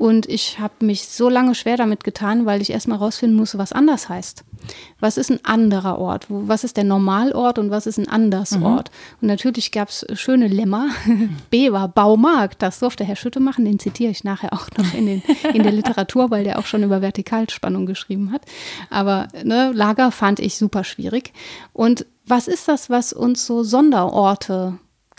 [0.00, 3.74] Und ich habe mich so lange schwer damit getan, weil ich erstmal rausfinden musste, was
[3.74, 4.44] anders heißt.
[4.98, 6.24] Was ist ein anderer Ort?
[6.30, 8.90] Was ist der Normalort und was ist ein Andersort?
[8.90, 9.16] Mhm.
[9.20, 10.88] Und natürlich gab es schöne Lämmer.
[11.50, 15.04] B war Baumarkt, das durfte Herr Schütte machen, den zitiere ich nachher auch noch in,
[15.04, 18.40] den, in der Literatur, weil der auch schon über Vertikalspannung geschrieben hat.
[18.88, 21.34] Aber ne, Lager fand ich super schwierig.
[21.74, 24.78] Und was ist das, was uns so Sonderorte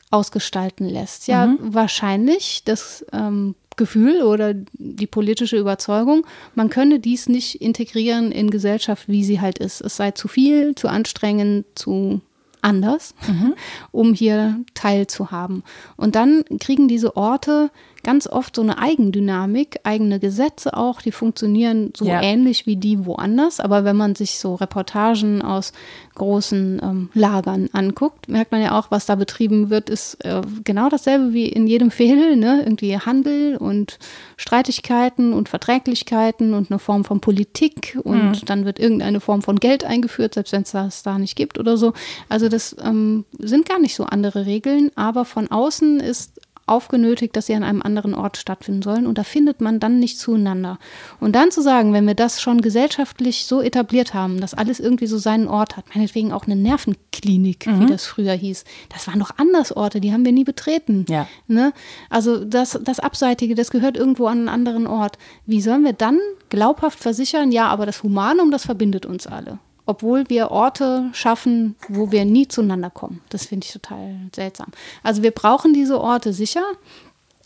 [0.10, 1.28] ausgestalten lässt?
[1.28, 1.60] Ja, mhm.
[1.62, 9.08] wahrscheinlich das ähm, Gefühl oder die politische Überzeugung, man könne dies nicht integrieren in Gesellschaft,
[9.08, 9.82] wie sie halt ist.
[9.82, 12.22] Es sei zu viel, zu anstrengend, zu
[12.62, 13.56] anders, mhm.
[13.92, 15.64] um hier teilzuhaben.
[15.98, 17.72] Und dann kriegen diese Orte
[18.04, 22.22] ganz oft so eine Eigendynamik, eigene Gesetze auch, die funktionieren so ja.
[22.22, 23.60] ähnlich wie die woanders.
[23.60, 25.74] Aber wenn man sich so Reportagen aus
[26.16, 30.90] großen ähm, Lagern anguckt, merkt man ja auch, was da betrieben wird, ist äh, genau
[30.90, 32.62] dasselbe wie in jedem Fehl, ne?
[32.64, 34.00] Irgendwie Handel und
[34.38, 38.46] Streitigkeiten und Verträglichkeiten und eine Form von Politik und mhm.
[38.46, 41.78] dann wird irgendeine Form von Geld eingeführt, selbst wenn es das da nicht gibt oder
[41.78, 41.94] so.
[42.30, 46.41] Also das ähm, sind gar nicht so andere Regeln, aber von außen ist
[46.72, 49.06] aufgenötigt, dass sie an einem anderen Ort stattfinden sollen.
[49.06, 50.80] Und da findet man dann nicht zueinander.
[51.20, 55.08] Und dann zu sagen, wenn wir das schon gesellschaftlich so etabliert haben, dass alles irgendwie
[55.08, 57.82] so seinen Ort hat, meinetwegen auch eine Nervenklinik, mhm.
[57.82, 61.06] wie das früher hieß, das waren doch anders Orte, die haben wir nie betreten.
[61.10, 61.28] Ja.
[61.48, 61.74] Ne?
[62.10, 65.18] Also das, das Abseitige, das gehört irgendwo an einen anderen Ort.
[65.46, 69.60] Wie sollen wir dann glaubhaft versichern, ja, aber das Humanum, das verbindet uns alle?
[69.92, 73.22] Obwohl wir Orte schaffen, wo wir nie zueinander kommen.
[73.28, 74.68] Das finde ich total seltsam.
[75.04, 76.64] Also wir brauchen diese Orte sicher,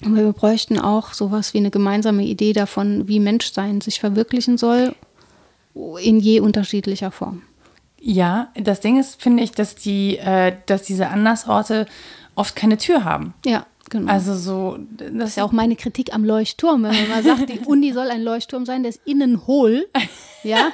[0.04, 4.96] aber wir bräuchten auch sowas wie eine gemeinsame Idee davon, wie Menschsein sich verwirklichen soll,
[6.02, 7.42] in je unterschiedlicher Form.
[8.00, 11.88] Ja, das Ding ist, finde ich, dass die, äh, dass diese Andersorte
[12.36, 13.34] oft keine Tür haben.
[13.44, 13.66] Ja.
[13.92, 14.12] Genau.
[14.12, 17.94] Also so, das ist ja auch meine Kritik am Leuchtturm, wenn man sagt, die Uni
[17.94, 19.88] soll ein Leuchtturm sein, der ist innen hohl,
[20.44, 20.72] ja,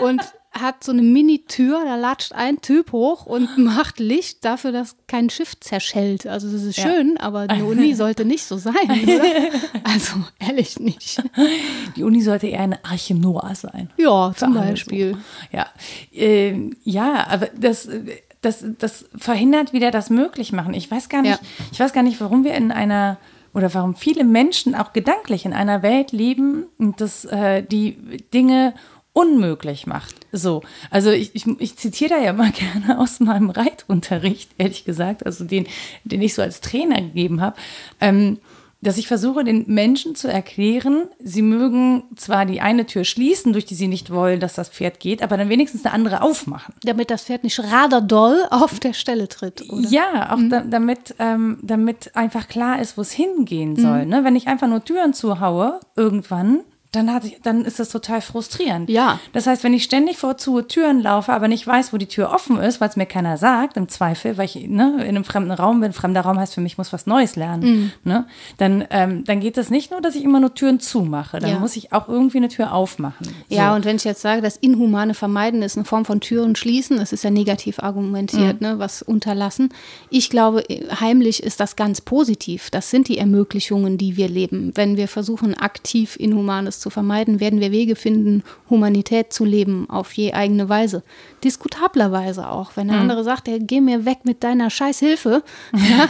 [0.00, 0.20] und
[0.60, 5.30] hat so eine Mini-Tür, da latscht ein Typ hoch und macht Licht dafür, dass kein
[5.30, 6.26] Schiff zerschellt.
[6.26, 6.84] Also das ist ja.
[6.84, 9.24] schön, aber die Uni sollte nicht so sein, oder?
[9.84, 11.22] Also ehrlich nicht.
[11.96, 13.90] Die Uni sollte eher eine Arche Noah sein.
[13.96, 15.14] Ja, zum Beispiel.
[15.14, 15.56] So.
[15.56, 15.66] Ja,
[16.12, 17.88] äh, ja, aber das
[18.40, 20.74] das, das verhindert wieder das Möglichmachen.
[20.74, 21.66] Ich weiß gar nicht, ja.
[21.72, 23.18] ich weiß gar nicht, warum wir in einer
[23.54, 27.96] oder warum viele Menschen auch gedanklich in einer Welt leben, dass äh, die
[28.32, 28.74] Dinge
[29.18, 30.14] unmöglich macht.
[30.30, 35.26] So, also ich, ich, ich zitiere da ja mal gerne aus meinem Reitunterricht, ehrlich gesagt,
[35.26, 35.66] also den,
[36.04, 37.56] den ich so als Trainer gegeben habe.
[38.00, 38.38] Ähm,
[38.80, 43.64] dass ich versuche, den Menschen zu erklären, sie mögen zwar die eine Tür schließen, durch
[43.64, 46.74] die sie nicht wollen, dass das Pferd geht, aber dann wenigstens eine andere aufmachen.
[46.84, 49.68] Damit das Pferd nicht raderdoll auf der Stelle tritt.
[49.68, 49.88] Oder?
[49.88, 50.50] Ja, auch mhm.
[50.50, 54.04] da, damit, ähm, damit einfach klar ist, wo es hingehen soll.
[54.04, 54.10] Mhm.
[54.10, 54.22] Ne?
[54.22, 56.60] Wenn ich einfach nur Türen zuhaue, irgendwann,
[56.92, 58.88] dann, hat, dann ist das total frustrierend.
[58.88, 59.20] Ja.
[59.34, 62.30] Das heißt, wenn ich ständig vor zu Türen laufe, aber nicht weiß, wo die Tür
[62.32, 65.50] offen ist, weil es mir keiner sagt, im Zweifel, weil ich ne, in einem fremden
[65.50, 67.92] Raum bin, fremder Raum heißt für mich, ich muss was Neues lernen, mhm.
[68.04, 68.26] ne?
[68.56, 71.58] dann, ähm, dann geht es nicht nur, dass ich immer nur Türen zumache, dann ja.
[71.58, 73.26] muss ich auch irgendwie eine Tür aufmachen.
[73.26, 73.54] So.
[73.54, 76.96] Ja, und wenn ich jetzt sage, das inhumane Vermeiden ist eine Form von Türen schließen,
[76.96, 78.66] das ist ja negativ argumentiert, mhm.
[78.66, 79.74] ne, was unterlassen.
[80.08, 80.64] Ich glaube,
[81.00, 82.70] heimlich ist das ganz positiv.
[82.70, 84.72] Das sind die Ermöglichungen, die wir leben.
[84.74, 90.12] Wenn wir versuchen, aktiv Inhumanes zu vermeiden, werden wir Wege finden, Humanität zu leben auf
[90.12, 91.02] je eigene Weise.
[91.44, 92.72] Diskutablerweise auch.
[92.76, 93.02] Wenn der mhm.
[93.02, 96.08] andere sagt, hey, geh mir weg mit deiner Scheißhilfe, ja,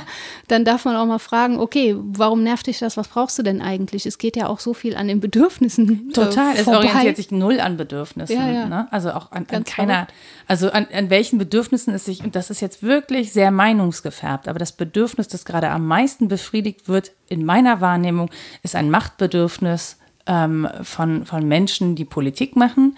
[0.48, 2.96] dann darf man auch mal fragen, okay, warum nervt dich das?
[2.96, 4.06] Was brauchst du denn eigentlich?
[4.06, 6.10] Es geht ja auch so viel an den Bedürfnissen.
[6.10, 8.36] Äh, Total, äh, es orientiert sich null an Bedürfnissen.
[8.36, 8.66] Ja, ja.
[8.66, 8.88] Ne?
[8.90, 10.06] Also auch an, an keiner,
[10.46, 14.58] also an, an welchen Bedürfnissen es sich, und das ist jetzt wirklich sehr meinungsgefärbt, aber
[14.58, 18.30] das Bedürfnis, das gerade am meisten befriedigt wird, in meiner Wahrnehmung,
[18.62, 22.96] ist ein Machtbedürfnis ähm, von, von Menschen, die Politik machen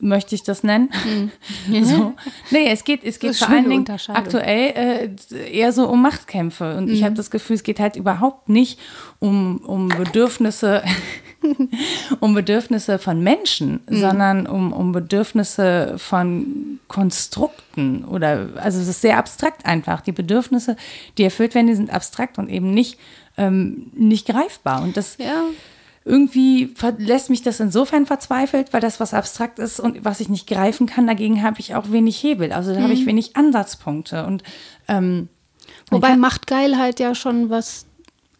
[0.00, 0.90] möchte ich das nennen.
[1.66, 1.84] Mhm.
[1.84, 2.14] so.
[2.50, 6.76] Nee, es geht, es geht vor allen Dingen aktuell äh, eher so um Machtkämpfe.
[6.76, 6.92] Und mhm.
[6.92, 8.78] ich habe das Gefühl, es geht halt überhaupt nicht
[9.18, 10.82] um, um Bedürfnisse,
[12.20, 13.96] um Bedürfnisse von Menschen, mhm.
[13.96, 18.04] sondern um, um Bedürfnisse von Konstrukten.
[18.04, 20.02] Oder also es ist sehr abstrakt einfach.
[20.02, 20.76] Die Bedürfnisse,
[21.16, 22.98] die erfüllt werden, die sind abstrakt und eben nicht,
[23.38, 24.82] ähm, nicht greifbar.
[24.82, 25.44] Und das ja
[26.04, 30.46] irgendwie lässt mich das insofern verzweifelt, weil das was abstrakt ist und was ich nicht
[30.46, 32.52] greifen kann, dagegen habe ich auch wenig Hebel.
[32.52, 32.82] Also da mhm.
[32.84, 33.06] habe ich mhm.
[33.06, 34.26] wenig Ansatzpunkte.
[34.26, 34.42] Und
[34.86, 35.28] ähm,
[35.90, 37.86] Wobei Machtgeilheit ja schon was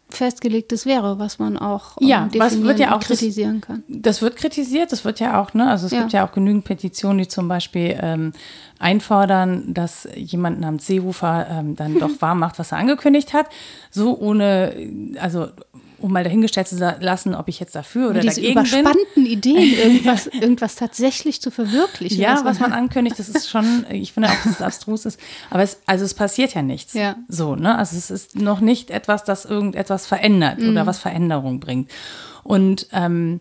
[0.09, 3.83] festgelegtes wäre, was man auch ähm, ja, was wird ja auch kritisieren kann.
[3.87, 5.67] Das wird kritisiert, das wird ja auch, ne?
[5.67, 6.01] Also es ja.
[6.01, 8.33] gibt ja auch genügend Petitionen, die zum Beispiel ähm,
[8.77, 13.47] einfordern, dass jemand namens Seehofer ähm, dann doch wahr macht, was er angekündigt hat,
[13.89, 14.75] so ohne,
[15.19, 15.47] also
[16.05, 18.63] um mal dahingestellt zu lassen, ob ich jetzt dafür oder Diese dagegen bin.
[18.63, 22.21] überspannten Ideen, irgendwas, irgendwas tatsächlich zu verwirklichen.
[22.21, 25.19] Ja, was man ankündigt, das ist schon, ich finde auch, dass es abstrus ist.
[25.49, 26.93] Aber es, also es passiert ja nichts.
[26.93, 27.15] Ja.
[27.27, 27.75] So, ne?
[27.75, 30.69] Also es ist noch nicht etwas, das irgendetwas verändert mhm.
[30.69, 31.89] oder was Veränderung bringt.
[32.43, 33.39] Und ähm,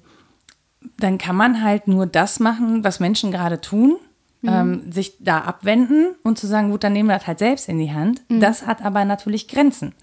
[0.97, 3.99] dann kann man halt nur das machen, was Menschen gerade tun.
[4.41, 4.49] Mhm.
[4.49, 7.79] Ähm, sich da abwenden und zu sagen, gut, dann nehmen wir das halt selbst in
[7.79, 8.23] die Hand.
[8.31, 8.41] Mhm.
[8.41, 9.95] Das hat aber natürlich Grenzen.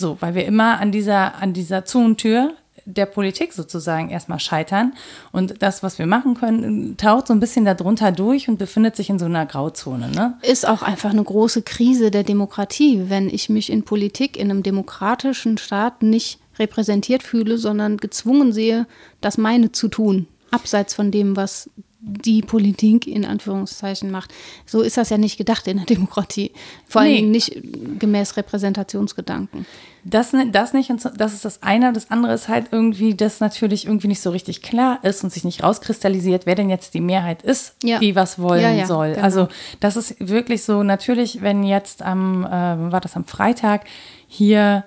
[0.00, 2.54] So, weil wir immer an dieser, an dieser Zunentür
[2.86, 4.94] der Politik sozusagen erstmal scheitern.
[5.30, 9.10] Und das, was wir machen können, taucht so ein bisschen darunter durch und befindet sich
[9.10, 10.10] in so einer Grauzone.
[10.10, 10.38] Ne?
[10.42, 14.62] Ist auch einfach eine große Krise der Demokratie, wenn ich mich in Politik in einem
[14.62, 18.86] demokratischen Staat nicht repräsentiert fühle, sondern gezwungen sehe,
[19.20, 21.68] das meine zu tun, abseits von dem, was
[22.02, 24.32] die Politik in Anführungszeichen macht.
[24.64, 26.52] So ist das ja nicht gedacht in der Demokratie.
[26.88, 27.08] Vor nee.
[27.08, 27.62] allen Dingen nicht
[27.98, 29.66] gemäß Repräsentationsgedanken.
[30.02, 31.92] Das, das nicht, das ist das eine.
[31.92, 35.44] Das andere ist halt irgendwie, dass natürlich irgendwie nicht so richtig klar ist und sich
[35.44, 37.98] nicht rauskristallisiert, wer denn jetzt die Mehrheit ist, ja.
[37.98, 39.12] die was wollen ja, ja, soll.
[39.12, 39.22] Genau.
[39.22, 39.48] Also
[39.80, 43.84] das ist wirklich so, natürlich, wenn jetzt am, äh, war das am Freitag,
[44.26, 44.84] hier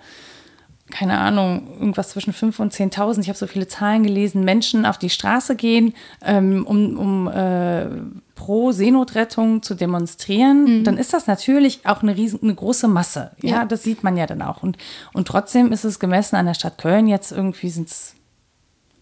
[0.91, 4.97] keine Ahnung, irgendwas zwischen 5.000 und 10.000, ich habe so viele Zahlen gelesen, Menschen auf
[4.97, 5.93] die Straße gehen,
[6.23, 7.85] ähm, um, um äh,
[8.35, 10.83] pro Seenotrettung zu demonstrieren, mhm.
[10.83, 13.31] dann ist das natürlich auch eine, riesen, eine große Masse.
[13.41, 14.61] Ja, ja, das sieht man ja dann auch.
[14.63, 14.77] Und,
[15.13, 18.15] und trotzdem ist es gemessen an der Stadt Köln, jetzt irgendwie sind es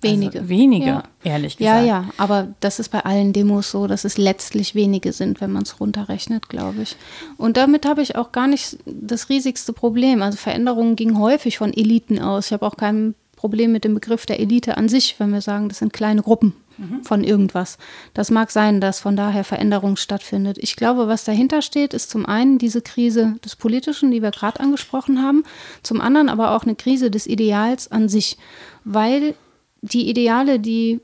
[0.02, 0.40] Wenige.
[0.40, 1.04] Also wenige, ja.
[1.24, 1.80] ehrlich gesagt.
[1.80, 5.52] Ja, ja, aber das ist bei allen Demos so, dass es letztlich wenige sind, wenn
[5.52, 6.96] man es runterrechnet, glaube ich.
[7.38, 10.22] Und damit habe ich auch gar nicht das riesigste Problem.
[10.22, 12.48] Also Veränderungen gingen häufig von Eliten aus.
[12.48, 15.68] Ich habe auch kein Problem mit dem Begriff der Elite an sich, wenn wir sagen,
[15.68, 17.04] das sind kleine Gruppen mhm.
[17.04, 17.78] von irgendwas.
[18.14, 20.58] Das mag sein, dass von daher Veränderung stattfindet.
[20.60, 24.60] Ich glaube, was dahinter steht, ist zum einen diese Krise des Politischen, die wir gerade
[24.60, 25.44] angesprochen haben,
[25.84, 28.38] zum anderen aber auch eine Krise des Ideals an sich,
[28.84, 29.36] weil
[29.82, 31.00] die Ideale, die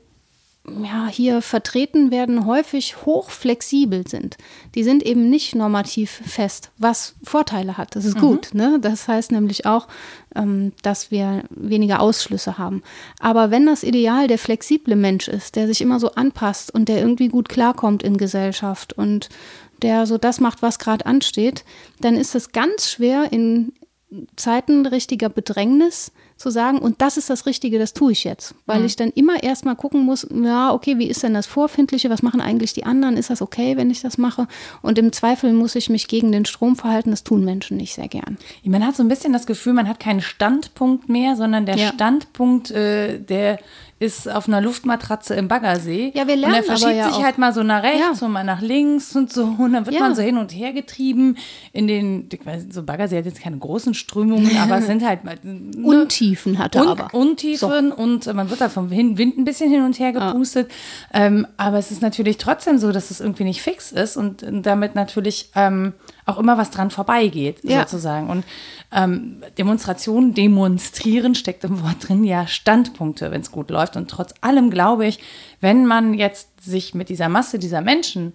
[0.82, 4.36] ja, hier vertreten werden, häufig hochflexibel sind.
[4.74, 7.96] Die sind eben nicht normativ fest, was Vorteile hat.
[7.96, 8.20] Das ist mhm.
[8.20, 8.50] gut.
[8.52, 8.78] Ne?
[8.80, 9.88] Das heißt nämlich auch,
[10.34, 12.82] ähm, dass wir weniger Ausschlüsse haben.
[13.18, 16.98] Aber wenn das Ideal der flexible Mensch ist, der sich immer so anpasst und der
[16.98, 19.28] irgendwie gut klarkommt in Gesellschaft und
[19.82, 21.64] der so das macht, was gerade ansteht,
[22.00, 23.72] dann ist es ganz schwer in
[24.36, 28.54] Zeiten richtiger Bedrängnis zu sagen, und das ist das Richtige, das tue ich jetzt.
[28.64, 28.86] Weil mhm.
[28.86, 32.40] ich dann immer erstmal gucken muss, ja, okay, wie ist denn das Vorfindliche, was machen
[32.40, 34.46] eigentlich die anderen, ist das okay, wenn ich das mache?
[34.80, 38.08] Und im Zweifel muss ich mich gegen den Strom verhalten, das tun Menschen nicht sehr
[38.08, 38.38] gern.
[38.64, 41.88] Man hat so ein bisschen das Gefühl, man hat keinen Standpunkt mehr, sondern der ja.
[41.88, 43.58] Standpunkt, äh, der
[44.00, 46.12] ist auf einer Luftmatratze im Baggersee.
[46.14, 48.26] Ja, wir lernen Und er verschiebt ja sich halt mal so nach rechts ja.
[48.26, 49.42] und mal nach links und so.
[49.58, 50.00] Und dann wird ja.
[50.00, 51.36] man so hin und her getrieben
[51.72, 55.24] in den, ich weiß, so Baggersee hat jetzt keine großen Strömungen, aber es sind halt
[55.44, 57.12] ne, Untiefen hat er un aber.
[57.12, 57.96] Untiefen so.
[57.96, 60.70] und man wird da vom Wind ein bisschen hin und her gepustet.
[61.12, 64.94] Ähm, aber es ist natürlich trotzdem so, dass es irgendwie nicht fix ist und damit
[64.94, 65.94] natürlich ähm,
[66.28, 68.28] auch immer was dran vorbeigeht, sozusagen.
[68.28, 68.44] Und
[68.92, 73.96] ähm, Demonstrationen, demonstrieren steckt im Wort drin, ja, Standpunkte, wenn es gut läuft.
[73.96, 75.20] Und trotz allem glaube ich,
[75.60, 78.34] wenn man jetzt sich mit dieser Masse dieser Menschen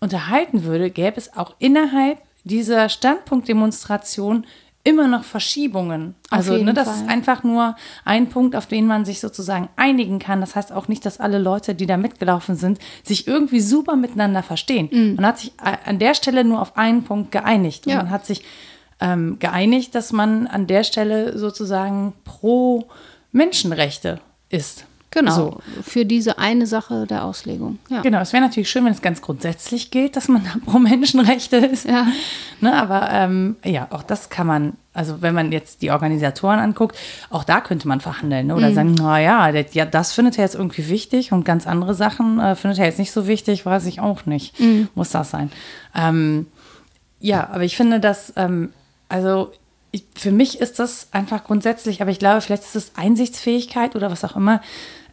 [0.00, 4.46] unterhalten würde, gäbe es auch innerhalb dieser Standpunktdemonstration
[4.84, 6.16] immer noch Verschiebungen.
[6.30, 6.96] also ne, das Fall.
[6.96, 10.40] ist einfach nur ein Punkt, auf den man sich sozusagen einigen kann.
[10.40, 14.42] Das heißt auch nicht, dass alle Leute, die da mitgelaufen sind, sich irgendwie super miteinander
[14.42, 14.88] verstehen.
[14.90, 15.14] Mhm.
[15.16, 17.86] Man hat sich an der Stelle nur auf einen Punkt geeinigt.
[17.86, 18.00] Ja.
[18.00, 18.42] Und man hat sich
[19.00, 22.88] ähm, geeinigt, dass man an der Stelle sozusagen pro
[23.30, 24.86] Menschenrechte ist.
[25.12, 25.58] Genau, so.
[25.82, 27.78] für diese eine Sache der Auslegung.
[27.90, 28.00] Ja.
[28.00, 31.86] Genau, es wäre natürlich schön, wenn es ganz grundsätzlich gilt, dass man pro Menschenrechte ist.
[31.86, 32.06] Ja.
[32.60, 36.96] Ne, aber ähm, ja, auch das kann man, also wenn man jetzt die Organisatoren anguckt,
[37.28, 38.56] auch da könnte man verhandeln ne?
[38.56, 38.74] oder mhm.
[38.74, 42.78] sagen, naja, ja, das findet er jetzt irgendwie wichtig und ganz andere Sachen äh, findet
[42.78, 44.58] er jetzt nicht so wichtig, weiß ich auch nicht.
[44.58, 44.88] Mhm.
[44.94, 45.52] Muss das sein.
[45.94, 46.46] Ähm,
[47.20, 48.70] ja, aber ich finde, dass ähm,
[49.10, 49.52] also
[49.92, 54.10] ich, für mich ist das einfach grundsätzlich, aber ich glaube, vielleicht ist es Einsichtsfähigkeit oder
[54.10, 54.62] was auch immer.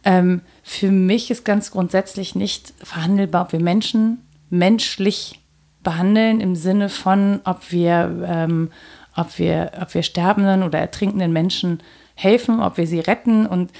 [0.04, 5.40] Ähm, für mich ist ganz grundsätzlich nicht verhandelbar, ob wir Menschen menschlich
[5.82, 8.70] behandeln im Sinne von, ob wir, ähm,
[9.16, 11.82] ob wir, ob wir sterbenden oder ertrinkenden Menschen
[12.14, 13.46] helfen, ob wir sie retten.
[13.46, 13.72] Und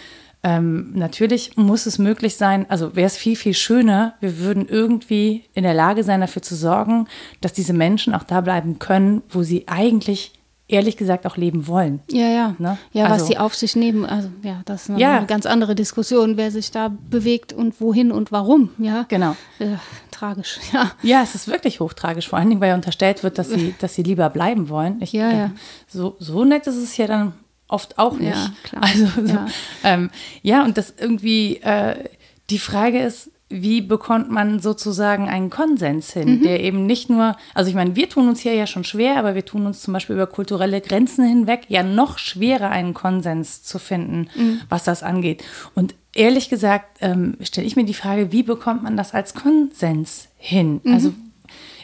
[0.42, 5.44] ähm, natürlich muss es möglich sein, also wäre es viel, viel schöner, wir würden irgendwie
[5.52, 7.08] in der Lage sein, dafür zu sorgen,
[7.42, 10.32] dass diese Menschen auch da bleiben können, wo sie eigentlich
[10.72, 12.00] ehrlich gesagt auch leben wollen.
[12.10, 12.54] Ja, ja.
[12.58, 12.78] Ne?
[12.92, 15.20] Ja, also, was sie auf sich nehmen, also ja, das ist eine, ja.
[15.24, 19.04] ganz andere Diskussion, wer sich da bewegt und wohin und warum, ja.
[19.08, 19.36] Genau.
[19.58, 19.76] Äh,
[20.10, 20.92] tragisch, ja.
[21.02, 23.94] Ja, es ist wirklich hochtragisch, vor allen Dingen, weil ja unterstellt wird, dass sie, dass
[23.94, 25.00] sie lieber bleiben wollen.
[25.00, 25.50] Ich, ja, ja.
[25.88, 27.32] So, so nett ist es ja dann
[27.68, 28.36] oft auch nicht.
[28.36, 28.82] Ja, klar.
[28.82, 29.46] Also, so, ja.
[29.84, 30.10] Ähm,
[30.42, 32.04] ja, und das irgendwie, äh,
[32.50, 36.42] die Frage ist, wie bekommt man sozusagen einen Konsens hin, mhm.
[36.44, 39.34] der eben nicht nur, also ich meine, wir tun uns hier ja schon schwer, aber
[39.34, 43.80] wir tun uns zum Beispiel über kulturelle Grenzen hinweg ja noch schwerer, einen Konsens zu
[43.80, 44.61] finden, mhm.
[44.68, 45.42] was das angeht.
[45.74, 50.28] Und ehrlich gesagt ähm, stelle ich mir die Frage, wie bekommt man das als Konsens
[50.36, 50.80] hin?
[50.84, 50.94] Mhm.
[50.94, 51.12] Also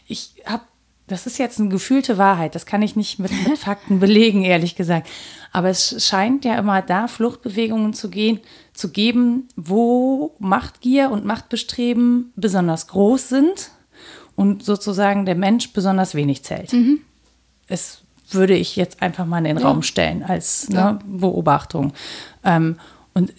[0.07, 0.63] ich habe
[1.09, 4.75] das ist jetzt eine gefühlte Wahrheit, das kann ich nicht mit, mit Fakten belegen, ehrlich
[4.75, 5.09] gesagt.
[5.57, 8.41] Aber es scheint ja immer da Fluchtbewegungen zu gehen,
[8.75, 13.71] zu geben, wo Machtgier und Machtbestreben besonders groß sind
[14.35, 16.75] und sozusagen der Mensch besonders wenig zählt.
[16.75, 17.01] Mhm.
[17.69, 19.67] Es würde ich jetzt einfach mal in den ja.
[19.67, 20.99] Raum stellen als ne, ja.
[21.07, 21.95] Beobachtung.
[22.45, 22.77] Ähm,
[23.15, 23.33] und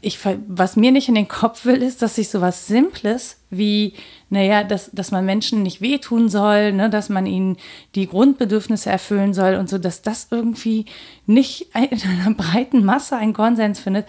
[0.00, 0.18] ich,
[0.48, 3.94] was mir nicht in den Kopf will, ist, dass sich so was Simples wie,
[4.30, 7.56] naja, dass, dass man Menschen nicht wehtun soll, ne, dass man ihnen
[7.94, 10.86] die Grundbedürfnisse erfüllen soll und so, dass das irgendwie
[11.26, 14.06] nicht in einer breiten Masse einen Konsens findet,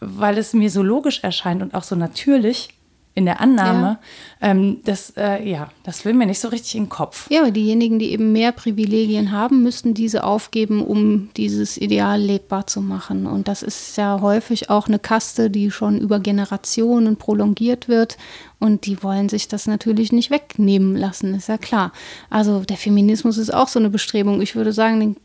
[0.00, 2.70] weil es mir so logisch erscheint und auch so natürlich
[3.18, 3.98] in der Annahme,
[4.40, 4.50] ja.
[4.50, 7.28] ähm, das, äh, ja, das will mir nicht so richtig in den Kopf.
[7.30, 12.68] Ja, aber diejenigen, die eben mehr Privilegien haben, müssten diese aufgeben, um dieses Ideal lebbar
[12.68, 13.26] zu machen.
[13.26, 18.18] Und das ist ja häufig auch eine Kaste, die schon über Generationen prolongiert wird.
[18.60, 21.92] Und die wollen sich das natürlich nicht wegnehmen lassen, ist ja klar.
[22.30, 24.40] Also der Feminismus ist auch so eine Bestrebung.
[24.42, 25.16] Ich würde sagen,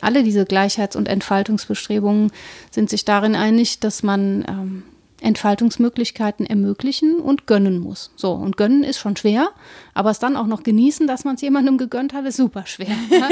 [0.00, 2.30] alle diese Gleichheits- und Entfaltungsbestrebungen
[2.70, 4.82] sind sich darin einig, dass man ähm,
[5.20, 8.10] Entfaltungsmöglichkeiten ermöglichen und gönnen muss.
[8.16, 9.50] So, und gönnen ist schon schwer,
[9.94, 12.86] aber es dann auch noch genießen, dass man es jemandem gegönnt hat, ist super schwer.
[13.16, 13.28] Ne?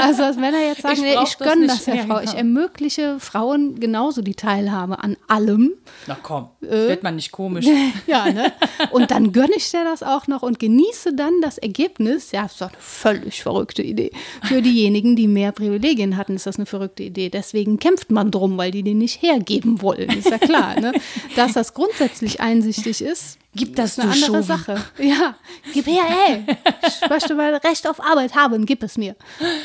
[0.00, 3.78] Also als Männer jetzt sagen, ich, nee, ich gönne das, der Frau, ich ermögliche Frauen
[3.78, 5.74] genauso die Teilhabe an allem.
[6.06, 7.66] Na komm, äh, wird man nicht komisch.
[8.06, 8.52] ja, ne?
[8.90, 12.32] Und dann gönne ich dir das auch noch und genieße dann das Ergebnis.
[12.32, 14.10] Ja, das ist doch eine völlig verrückte Idee.
[14.44, 17.28] Für diejenigen, die mehr Privilegien hatten, ist das eine verrückte Idee.
[17.28, 20.08] Deswegen kämpft man drum, weil die den nicht hergeben wollen.
[20.10, 20.92] Ist ja klar, ne?
[21.36, 24.76] Dass das grundsätzlich einsichtig ist, Gib das, ist eine andere Sache.
[24.98, 25.34] Ja,
[25.72, 26.44] gib her, ey.
[26.86, 29.16] Ich möchte mal Recht auf Arbeit haben, gib es mir.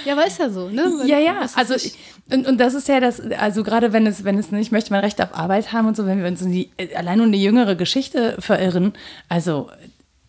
[0.05, 1.03] Ja, aber ist ja so, ne?
[1.05, 1.45] Ja, ja.
[1.55, 1.93] Also ich,
[2.31, 5.01] und, und das ist ja das, also gerade wenn es, wenn es nicht möchte man
[5.01, 7.75] Recht auf Arbeit haben und so, wenn wir uns in die, allein nur eine jüngere
[7.75, 8.93] Geschichte verirren,
[9.29, 9.69] also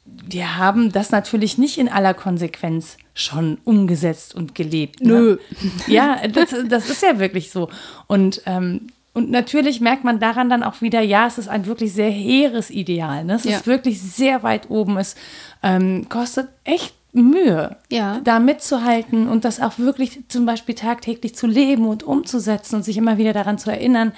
[0.05, 5.01] wir haben das natürlich nicht in aller Konsequenz schon umgesetzt und gelebt.
[5.01, 5.12] Ne?
[5.12, 5.39] Nö.
[5.87, 7.70] Ja, das, das ist ja wirklich so.
[8.07, 11.93] Und ähm, und natürlich merkt man daran dann auch wieder, ja, es ist ein wirklich
[11.93, 13.25] sehr hehres Ideal.
[13.25, 13.35] Ne?
[13.35, 13.57] Es ja.
[13.57, 14.99] ist wirklich sehr weit oben.
[14.99, 15.15] Es
[15.62, 18.21] ähm, kostet echt Mühe, ja.
[18.25, 22.97] da mitzuhalten und das auch wirklich zum Beispiel tagtäglich zu leben und umzusetzen und sich
[22.97, 24.12] immer wieder daran zu erinnern.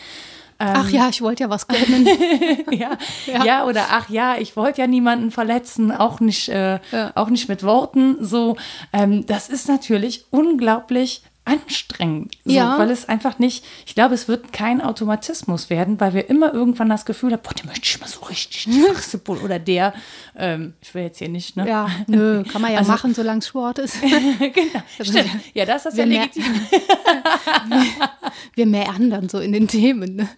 [0.59, 2.09] Ähm, ach ja, ich wollte ja was gönnen.
[2.71, 3.45] ja, ja.
[3.45, 7.13] ja, oder ach ja, ich wollte ja niemanden verletzen, auch nicht, äh, ja.
[7.15, 8.17] auch nicht mit Worten.
[8.25, 8.57] So,
[8.95, 12.79] ähm, das ist natürlich unglaublich anstrengend, so, ja.
[12.79, 16.89] weil es einfach nicht, ich glaube, es wird kein Automatismus werden, weil wir immer irgendwann
[16.89, 18.69] das Gefühl haben, boah, den möchte ich mal so richtig
[19.45, 19.95] oder der,
[20.37, 21.69] ähm, ich will jetzt hier nicht, ne?
[21.69, 24.01] Ja, nö, kann man ja also, machen, solange es Sport ist.
[24.03, 25.31] genau, stimmt.
[25.55, 26.45] Ja, das ist ja legitim.
[27.69, 27.87] wir,
[28.55, 30.29] wir meandern so in den Themen, ne?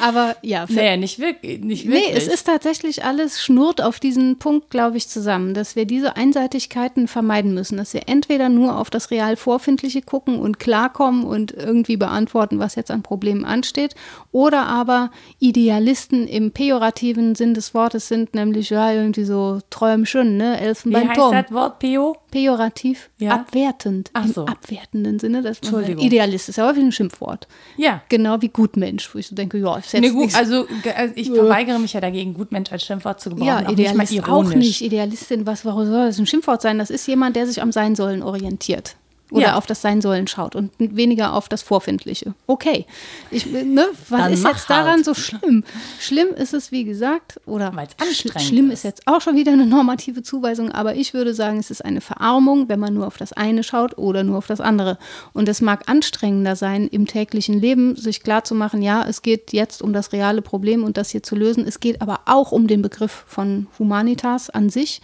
[0.00, 0.66] Aber ja.
[0.68, 1.60] Naja, nicht wirklich.
[1.60, 2.08] Nicht wirklich.
[2.08, 6.16] Nee, es ist tatsächlich alles schnurrt auf diesen Punkt, glaube ich, zusammen, dass wir diese
[6.16, 11.52] Einseitigkeiten vermeiden müssen, dass wir entweder nur auf das real Vorfindliche gucken und klarkommen und
[11.52, 13.94] irgendwie beantworten, was jetzt an Problemen ansteht,
[14.32, 20.60] oder aber Idealisten im pejorativen Sinn des Wortes sind, nämlich ja, irgendwie so Träumchen, ne?
[20.60, 21.32] Elfenbeinturm.
[21.32, 22.16] Wie heißt das Wort Peo?
[22.30, 23.30] Pejorativ, ja?
[23.30, 24.42] abwertend, Ach so.
[24.42, 25.42] im abwertenden Sinne.
[25.42, 26.04] Das Entschuldigung.
[26.04, 27.46] Idealist ist ja häufig ein Schimpfwort.
[27.76, 28.02] Ja.
[28.08, 30.66] Genau wie Gutmensch, wo ich so denke, ja, ist jetzt nee, gut, also,
[30.96, 33.46] also ich verweigere mich ja dagegen, Gutmensch als Schimpfwort zu gebrauchen.
[33.46, 34.80] Ja, Idealist nicht auch nicht.
[34.80, 36.78] Idealistin, was warum soll das ein Schimpfwort sein?
[36.78, 38.96] Das ist jemand, der sich am Sein sollen orientiert
[39.34, 39.56] oder ja.
[39.56, 42.34] auf das Sein sollen schaut und weniger auf das Vorfindliche.
[42.46, 42.86] Okay.
[43.32, 45.04] Ich, ne, was Dann ist jetzt daran halt.
[45.04, 45.64] so schlimm?
[45.98, 47.72] Schlimm ist es, wie gesagt, oder
[48.12, 48.78] sch schlimm ist.
[48.78, 52.00] ist jetzt auch schon wieder eine normative Zuweisung, aber ich würde sagen, es ist eine
[52.00, 54.98] Verarmung, wenn man nur auf das eine schaut oder nur auf das andere.
[55.32, 59.92] Und es mag anstrengender sein, im täglichen Leben sich klarzumachen, ja, es geht jetzt um
[59.92, 61.66] das reale Problem und das hier zu lösen.
[61.66, 65.02] Es geht aber auch um den Begriff von Humanitas an sich.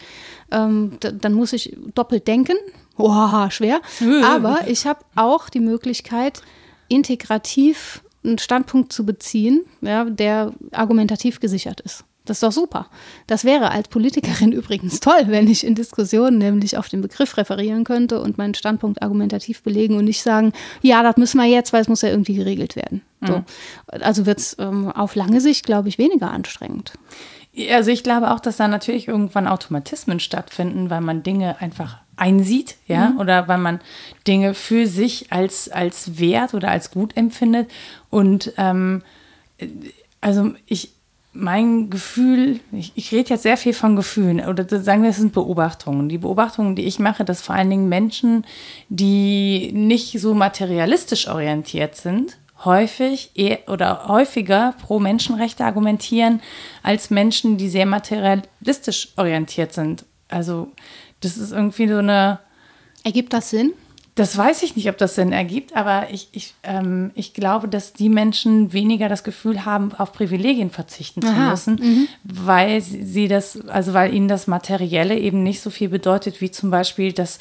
[0.53, 2.57] Ähm, dann muss ich doppelt denken,
[3.01, 3.81] Oha, schwer.
[4.25, 6.43] Aber ich habe auch die Möglichkeit,
[6.89, 12.05] integrativ einen Standpunkt zu beziehen, ja, der argumentativ gesichert ist.
[12.27, 12.87] Das ist doch super.
[13.27, 17.85] Das wäre als Politikerin übrigens toll, wenn ich in Diskussionen nämlich auf den Begriff referieren
[17.85, 21.81] könnte und meinen Standpunkt argumentativ belegen und nicht sagen, ja, das müssen wir jetzt, weil
[21.81, 23.03] es muss ja irgendwie geregelt werden.
[23.27, 23.39] So.
[23.39, 23.45] Mhm.
[23.89, 26.93] Also wird es ähm, auf lange Sicht, glaube ich, weniger anstrengend.
[27.71, 32.77] Also ich glaube auch, dass da natürlich irgendwann Automatismen stattfinden, weil man Dinge einfach einsieht,
[32.87, 33.21] ja, mhm.
[33.21, 33.81] oder weil man
[34.27, 37.71] Dinge für sich als, als wert oder als gut empfindet.
[38.11, 39.03] Und ähm,
[40.21, 40.93] also ich,
[41.33, 45.33] mein Gefühl, ich, ich rede jetzt sehr viel von Gefühlen, oder sagen wir, es sind
[45.33, 46.09] Beobachtungen.
[46.09, 48.45] Die Beobachtungen, die ich mache, dass vor allen Dingen Menschen,
[48.89, 56.41] die nicht so materialistisch orientiert sind, häufig eher, oder häufiger pro Menschenrechte argumentieren
[56.83, 60.05] als Menschen, die sehr materialistisch orientiert sind.
[60.29, 60.69] Also
[61.21, 62.39] das ist irgendwie so eine.
[63.03, 63.73] Ergibt das Sinn?
[64.15, 67.95] Das weiß ich nicht, ob das Sinn ergibt, aber ich, ich, ähm, ich glaube, dass
[67.95, 72.09] die Menschen weniger das Gefühl haben, auf Privilegien verzichten zu müssen, mhm.
[72.25, 76.71] weil sie das, also weil ihnen das Materielle eben nicht so viel bedeutet, wie zum
[76.71, 77.39] Beispiel das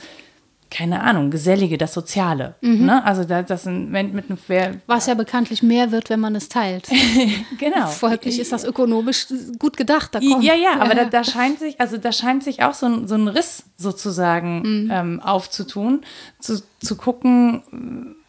[0.70, 2.55] keine Ahnung, Gesellige, das Soziale.
[2.61, 2.86] Mhm.
[2.86, 3.03] Ne?
[3.03, 6.88] Also da, das ein, mit einem Was ja bekanntlich mehr wird, wenn man es teilt.
[7.57, 7.88] genau.
[7.88, 10.13] Folglich ist das ökonomisch gut gedacht.
[10.13, 13.07] Da ja, ja, aber da, da, scheint sich, also da scheint sich auch so ein,
[13.07, 14.91] so ein Riss sozusagen mhm.
[14.91, 16.01] ähm, aufzutun,
[16.39, 17.63] zu, zu gucken,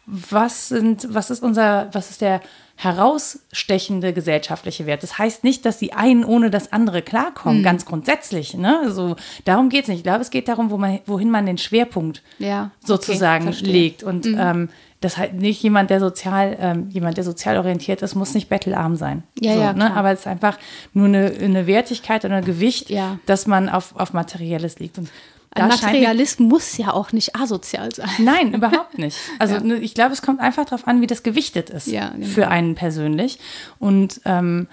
[0.05, 2.41] was sind, was ist unser, was ist der
[2.83, 5.03] herausstechende gesellschaftliche Wert.
[5.03, 7.63] Das heißt nicht, dass die einen ohne das andere klarkommen, mhm.
[7.63, 8.55] ganz grundsätzlich.
[8.55, 8.79] Ne?
[8.83, 9.97] Also, darum geht es nicht.
[9.99, 14.01] Ich glaube, es geht darum, wo man, wohin man den Schwerpunkt ja, sozusagen okay, legt.
[14.01, 14.37] Und mhm.
[14.39, 14.69] ähm,
[14.99, 18.95] das halt nicht jemand, der sozial, ähm, jemand, der sozial orientiert ist, muss nicht bettelarm
[18.95, 19.21] sein.
[19.39, 19.95] Ja, so, ja, ne?
[19.95, 20.57] Aber es ist einfach
[20.93, 23.19] nur eine, eine Wertigkeit oder ein Gewicht, ja.
[23.27, 24.97] dass man auf, auf Materielles liegt.
[24.97, 25.07] Und
[25.53, 28.09] ein Materialist muss ja auch nicht asozial sein.
[28.19, 29.17] Nein, überhaupt nicht.
[29.39, 29.61] Also ja.
[29.61, 32.25] Ne, ich glaube, es kommt einfach darauf an, wie das gewichtet ist ja, genau.
[32.25, 33.39] für einen persönlich.
[33.79, 34.67] Und ähm,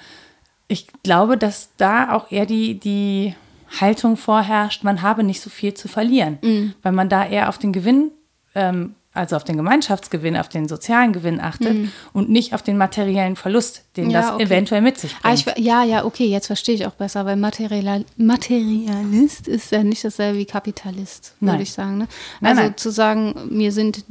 [0.68, 3.34] ich glaube, dass da auch eher die, die
[3.80, 6.74] Haltung vorherrscht, man habe nicht so viel zu verlieren, mhm.
[6.82, 8.10] weil man da eher auf den Gewinn
[8.54, 11.92] ähm, also auf den Gemeinschaftsgewinn, auf den sozialen Gewinn achtet mhm.
[12.12, 14.44] und nicht auf den materiellen Verlust, den ja, das okay.
[14.44, 15.46] eventuell mit sich bringt.
[15.46, 19.82] Ah, ich, ja, ja, okay, jetzt verstehe ich auch besser, weil Material, Materialist ist ja
[19.82, 21.98] nicht dasselbe wie Kapitalist, würde ich sagen.
[21.98, 22.08] Ne?
[22.40, 22.76] Nein, also nein.
[22.76, 24.04] zu sagen, mir sind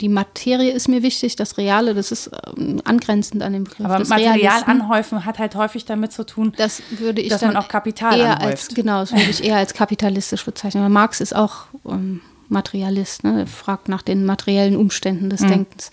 [0.00, 3.86] die Materie ist mir wichtig, das Reale, das ist ähm, angrenzend an den Begriff.
[3.86, 7.68] Aber Material anhäufen hat halt häufig damit zu tun, das würde ich dass man auch
[7.68, 8.68] Kapital eher anhäuft.
[8.68, 10.90] Als, genau, das würde ich eher als kapitalistisch bezeichnen.
[10.92, 12.20] Marx ist auch ähm,
[12.50, 13.46] Materialist, ne?
[13.46, 15.48] fragt nach den materiellen Umständen des mhm.
[15.48, 15.90] Denkens.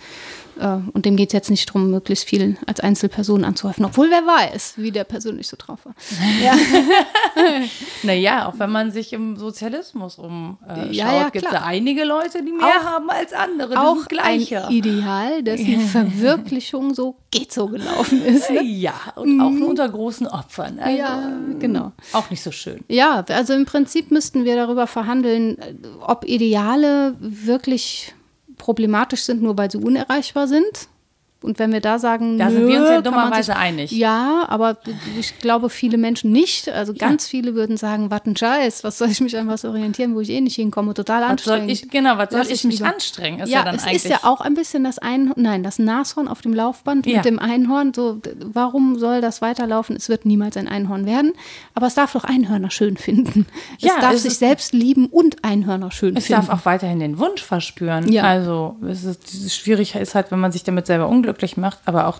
[0.60, 4.26] Äh, und dem geht es jetzt nicht darum, möglichst viel als Einzelperson anzuhäufen, obwohl wer
[4.26, 5.93] weiß, wie der persönlich so drauf war.
[6.43, 6.53] Ja.
[8.03, 12.03] naja, auch wenn man sich im Sozialismus umschaut, äh, ja, ja, gibt es ja einige
[12.03, 13.80] Leute, die mehr auch, haben als andere.
[13.80, 14.68] Auch gleiche.
[14.68, 18.49] ein Ideal, dessen Verwirklichung so geht so gelaufen ist.
[18.49, 18.64] Ne?
[18.64, 20.80] Ja, und auch nur unter großen Opfern.
[20.80, 21.91] Also, ja, genau.
[22.14, 22.84] Auch nicht so schön.
[22.88, 25.58] Ja, also im Prinzip müssten wir darüber verhandeln,
[26.01, 28.14] ob Ideale wirklich
[28.58, 30.89] problematisch sind, nur weil sie unerreichbar sind
[31.43, 33.91] und wenn wir da sagen, da nö, sind wir uns ja dummerweise einig.
[33.91, 34.77] Ja, aber
[35.19, 36.67] ich glaube, viele Menschen nicht.
[36.67, 37.29] Also ganz ja.
[37.29, 40.31] viele würden sagen, was ein Scheiß, was soll ich mich an was orientieren, wo ich
[40.31, 41.71] eh nicht hinkomme, total was anstrengend.
[41.71, 42.91] Ich, genau, was soll ich, ich mich lieber?
[42.91, 43.41] anstrengen?
[43.41, 45.77] Ist ja, ja dann es eigentlich ist ja auch ein bisschen das Einhorn, nein, das
[45.77, 47.17] Nashorn auf dem Laufband ja.
[47.17, 47.93] mit dem Einhorn.
[47.93, 49.95] So, warum soll das weiterlaufen?
[49.95, 51.33] Es wird niemals ein Einhorn werden.
[51.75, 53.45] Aber es darf doch Einhörner schön finden.
[53.77, 56.41] Es ja, darf es sich selbst lieben und Einhörner schön es finden.
[56.41, 58.11] Es darf auch weiterhin den Wunsch verspüren.
[58.11, 58.23] Ja.
[58.23, 62.07] Also es ist, schwierig ist halt, wenn man sich damit selber unglücklich unglücklich macht, aber
[62.07, 62.19] auch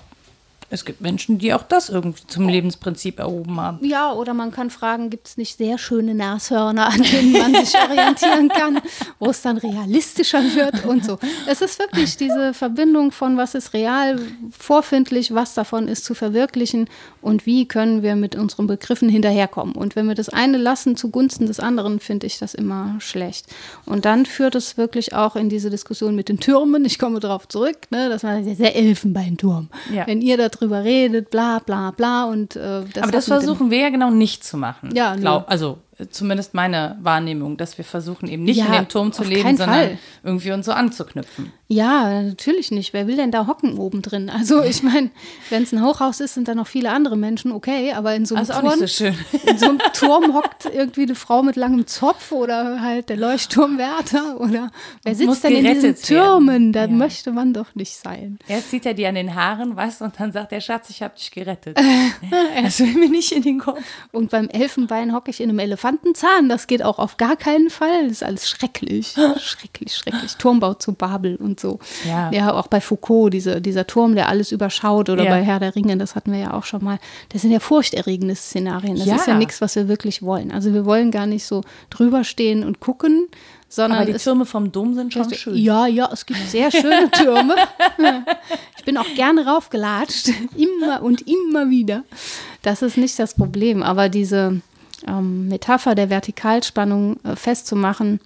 [0.70, 3.86] es gibt Menschen, die auch das irgendwie zum Lebensprinzip erhoben haben.
[3.86, 7.74] Ja, oder man kann fragen, gibt es nicht sehr schöne Nashörner, an denen man sich
[7.76, 8.82] orientieren kann,
[9.20, 11.20] wo es dann realistischer wird und so.
[11.47, 14.20] Es ist wirklich diese Verbindung von was ist real,
[14.51, 16.89] vorfindlich, was davon ist zu verwirklichen
[17.22, 19.74] und wie können wir mit unseren Begriffen hinterherkommen.
[19.74, 23.47] Und wenn wir das eine lassen zugunsten des anderen, finde ich das immer schlecht.
[23.86, 26.84] Und dann führt es wirklich auch in diese Diskussion mit den Türmen.
[26.84, 29.70] Ich komme darauf zurück, ne, das war der Elfenbeinturm.
[29.93, 30.05] Ja.
[30.05, 32.26] Wenn ihr da drüber redet, bla bla bla.
[32.26, 34.89] Und, äh, das Aber das versuchen wir ja genau nicht zu machen.
[34.93, 35.80] Ja, glaub, also
[36.12, 39.70] zumindest meine Wahrnehmung, dass wir versuchen eben nicht ja, in dem Turm zu leben, sondern
[39.70, 39.98] Fall.
[40.24, 41.52] irgendwie uns so anzuknüpfen.
[41.70, 42.93] Ja, natürlich nicht.
[42.93, 44.30] Wer will denn da hocken oben drin?
[44.30, 45.10] Also ich meine,
[45.50, 48.36] wenn es ein Hochhaus ist, sind da noch viele andere Menschen, okay, aber in so
[48.36, 52.32] einem, also Turm, so in so einem Turm hockt irgendwie eine Frau mit langem Zopf
[52.32, 54.72] oder halt der Leuchtturmwärter oder
[55.04, 56.74] wer sitzt Muss denn in diesen Türmen?
[56.74, 56.88] Da ja.
[56.88, 58.38] möchte man doch nicht sein.
[58.48, 61.16] Erst zieht er die an den Haaren, du, und dann sagt der Schatz, ich habe
[61.18, 61.78] dich gerettet.
[62.64, 63.82] das will mir nicht in den Kopf.
[64.12, 67.70] Und beim Elfenbein hocke ich in einem Elefanten Elefantenzahn, das geht auch auf gar keinen
[67.70, 68.04] Fall.
[68.04, 69.16] Das ist alles schrecklich.
[69.40, 70.36] schrecklich, schrecklich.
[70.36, 71.80] Turmbau zu Babel und so.
[72.06, 75.30] Ja, ja auch bei Foucault, diese, dieser Turm, der alles überschaut, oder ja.
[75.30, 77.00] bei Herr der Ringe, das hatten wir ja auch schon mal.
[77.30, 78.98] Das sind ja furchterregende Szenarien.
[78.98, 79.16] Das ja.
[79.16, 80.52] ist ja nichts, was wir wirklich wollen.
[80.52, 83.28] Also wir wollen gar nicht so drüber stehen und gucken,
[83.70, 85.56] sondern Aber die Türme vom Dom sind schon schön.
[85.56, 87.56] Ja, ja, es gibt sehr schöne Türme.
[88.78, 92.04] ich bin auch gerne raufgelatscht, immer und immer wieder.
[92.62, 93.84] Das ist nicht das Problem.
[93.84, 94.62] Aber diese,
[95.08, 98.20] ähm, Metapher der Vertikalspannung äh, festzumachen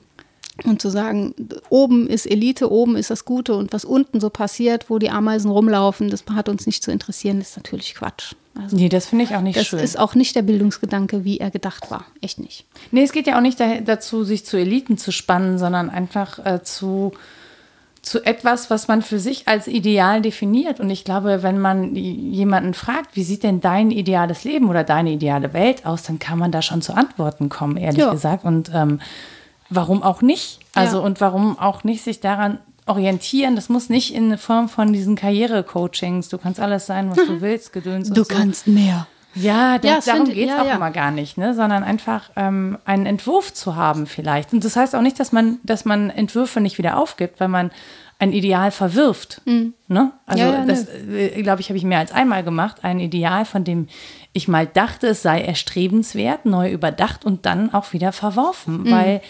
[0.65, 1.33] und zu sagen,
[1.69, 5.49] oben ist Elite, oben ist das Gute und was unten so passiert, wo die Ameisen
[5.49, 8.33] rumlaufen, das hat uns nicht zu interessieren, ist natürlich Quatsch.
[8.53, 9.79] Also, nee, das finde ich auch nicht das schön.
[9.79, 12.05] Das ist auch nicht der Bildungsgedanke, wie er gedacht war.
[12.19, 12.65] Echt nicht.
[12.91, 16.61] Nee, es geht ja auch nicht dazu, sich zu Eliten zu spannen, sondern einfach äh,
[16.61, 17.13] zu
[18.01, 20.79] zu etwas, was man für sich als ideal definiert.
[20.79, 25.11] Und ich glaube, wenn man jemanden fragt, wie sieht denn dein ideales Leben oder deine
[25.11, 28.11] ideale Welt aus, dann kann man da schon zu Antworten kommen, ehrlich ja.
[28.11, 28.43] gesagt.
[28.43, 28.99] Und ähm,
[29.69, 30.59] warum auch nicht?
[30.73, 31.05] Also ja.
[31.05, 33.55] und warum auch nicht sich daran orientieren.
[33.55, 36.29] Das muss nicht in Form von diesen Karriere-Coachings.
[36.29, 38.09] Du kannst alles sein, was du willst, gedöns.
[38.09, 38.33] Du so.
[38.33, 39.07] kannst mehr.
[39.33, 40.75] Ja, das, ja darum geht es ja, auch ja.
[40.75, 41.53] immer gar nicht, ne?
[41.53, 44.53] sondern einfach ähm, einen Entwurf zu haben vielleicht.
[44.53, 47.71] Und das heißt auch nicht, dass man, dass man Entwürfe nicht wieder aufgibt, weil man
[48.19, 49.41] ein Ideal verwirft.
[49.45, 49.73] Mhm.
[49.87, 50.11] Ne?
[50.27, 52.83] Also ja, das, äh, glaube ich, habe ich mehr als einmal gemacht.
[52.83, 53.87] Ein Ideal, von dem
[54.33, 58.91] ich mal dachte, es sei erstrebenswert, neu überdacht und dann auch wieder verworfen, mhm.
[58.91, 59.21] weil,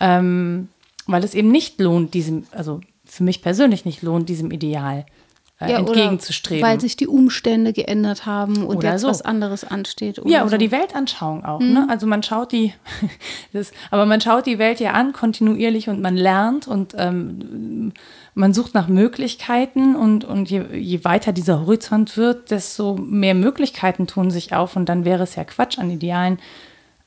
[0.00, 0.68] ähm,
[1.06, 5.04] weil es eben nicht lohnt, diesem, also für mich persönlich nicht lohnt, diesem Ideal
[5.60, 6.66] äh, ja, entgegenzustreben.
[6.66, 9.08] Weil sich die Umstände geändert haben und oder jetzt so.
[9.08, 10.18] was anderes ansteht.
[10.20, 10.56] Oder ja, oder so.
[10.58, 11.60] die Weltanschauung auch.
[11.60, 11.72] Mhm.
[11.72, 11.86] Ne?
[11.88, 12.72] Also man schaut die,
[13.52, 17.92] das, aber man schaut die Welt ja an kontinuierlich und man lernt und ähm,
[18.34, 24.06] man sucht nach Möglichkeiten und, und je, je weiter dieser Horizont wird, desto mehr Möglichkeiten
[24.06, 26.38] tun sich auf und dann wäre es ja Quatsch an Idealen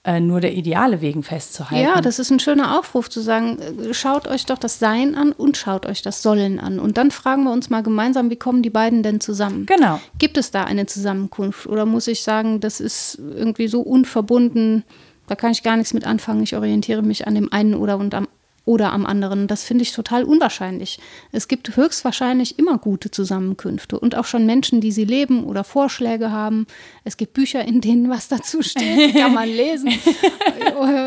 [0.04, 1.84] äh, nur der Ideale wegen festzuhalten.
[1.84, 5.32] Ja, das ist ein schöner Aufruf zu sagen, äh, schaut euch doch das Sein an
[5.32, 6.80] und schaut euch das Sollen an.
[6.80, 9.68] Und dann fragen wir uns mal gemeinsam, wie kommen die beiden denn zusammen?
[9.68, 10.00] Genau.
[10.18, 11.68] Gibt es da eine Zusammenkunft?
[11.68, 14.84] Oder muss ich sagen, das ist irgendwie so unverbunden,
[15.28, 18.16] da kann ich gar nichts mit anfangen, ich orientiere mich an dem einen oder und
[18.16, 18.28] am
[18.64, 19.48] oder am anderen.
[19.48, 21.00] Das finde ich total unwahrscheinlich.
[21.32, 26.32] Es gibt höchstwahrscheinlich immer gute Zusammenkünfte und auch schon Menschen, die sie leben oder Vorschläge
[26.32, 26.68] haben.
[27.04, 29.92] Es gibt Bücher, in denen was dazu steht, kann man lesen.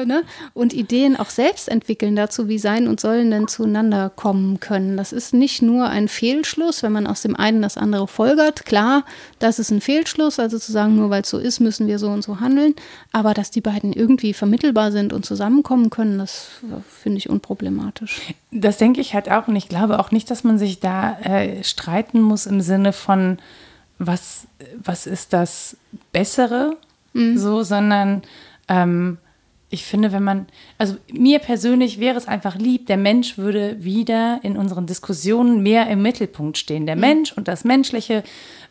[0.05, 0.22] Ne?
[0.52, 4.96] und Ideen auch selbst entwickeln dazu, wie Sein und Sollen denn zueinander kommen können.
[4.96, 8.66] Das ist nicht nur ein Fehlschluss, wenn man aus dem einen das andere folgert.
[8.66, 9.05] Klar,
[9.38, 12.09] das ist ein Fehlschluss, also zu sagen, nur weil es so ist, müssen wir so
[12.09, 12.74] und so handeln.
[13.12, 16.48] Aber dass die beiden irgendwie vermittelbar sind und zusammenkommen können, das
[16.88, 18.22] finde ich unproblematisch problematisch.
[18.51, 21.62] Das denke ich halt auch und ich glaube auch nicht, dass man sich da äh,
[21.62, 23.38] streiten muss im Sinne von,
[23.99, 24.47] was,
[24.82, 25.76] was ist das
[26.12, 26.76] Bessere,
[27.12, 27.36] mhm.
[27.36, 28.22] so, sondern
[28.68, 29.18] ähm,
[29.68, 30.47] ich finde, wenn man,
[30.78, 35.88] also mir persönlich wäre es einfach lieb, der Mensch würde wieder in unseren Diskussionen mehr
[35.88, 36.86] im Mittelpunkt stehen.
[36.86, 37.01] Der mhm.
[37.03, 38.22] Mensch und das Menschliche,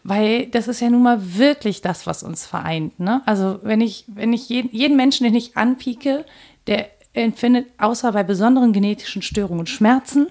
[0.04, 3.00] weil das ist ja nun mal wirklich das, was uns vereint.
[3.00, 3.22] Ne?
[3.26, 6.26] Also wenn ich, wenn ich jeden, jeden Menschen, den ich anpieke,
[6.68, 10.28] der empfindet außer bei besonderen genetischen Störungen Schmerzen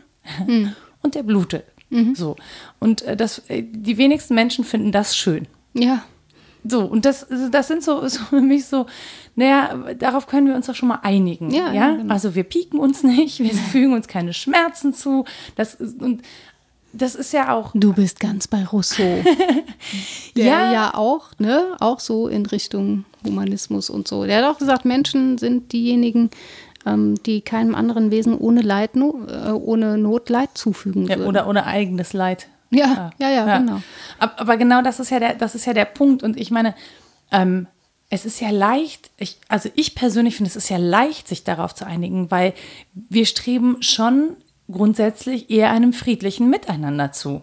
[0.47, 0.73] mhm.
[1.03, 1.65] und der blutet.
[1.91, 2.15] Mhm.
[2.15, 2.37] So.
[2.81, 5.47] Und äh, das, äh, die wenigsten Menschen finden das schön.
[5.75, 6.05] Ja.
[6.65, 8.87] So, und das, das sind so, so für mich so,
[9.35, 11.51] naja, darauf können wir uns doch schon mal einigen.
[11.51, 11.73] Ja, ja?
[11.73, 12.13] ja genau.
[12.13, 15.25] Also wir pieken uns nicht, wir fügen uns keine Schmerzen zu.
[15.55, 16.23] Das, und
[16.93, 17.71] das ist ja auch.
[17.75, 19.23] Du bist ganz bei Rousseau.
[20.37, 20.73] der ja.
[20.73, 24.25] ja auch, ne, auch so in Richtung Humanismus und so.
[24.25, 26.31] Der hat auch gesagt, Menschen sind diejenigen,
[27.25, 32.13] die keinem anderen Wesen ohne Leid, äh, ohne Not Leid zufügen ja, Oder ohne eigenes
[32.13, 32.49] Leid.
[32.71, 33.83] Ja, ja, ja, ja, genau.
[34.19, 36.23] Aber, aber, genau das ist ja der, das ist ja der Punkt.
[36.23, 36.75] Und ich meine,
[37.31, 37.67] ähm,
[38.09, 41.75] es ist ja leicht, ich, also ich persönlich finde, es ist ja leicht, sich darauf
[41.75, 42.55] zu einigen, weil
[42.95, 44.37] wir streben schon
[44.71, 47.43] grundsätzlich eher einem friedlichen Miteinander zu.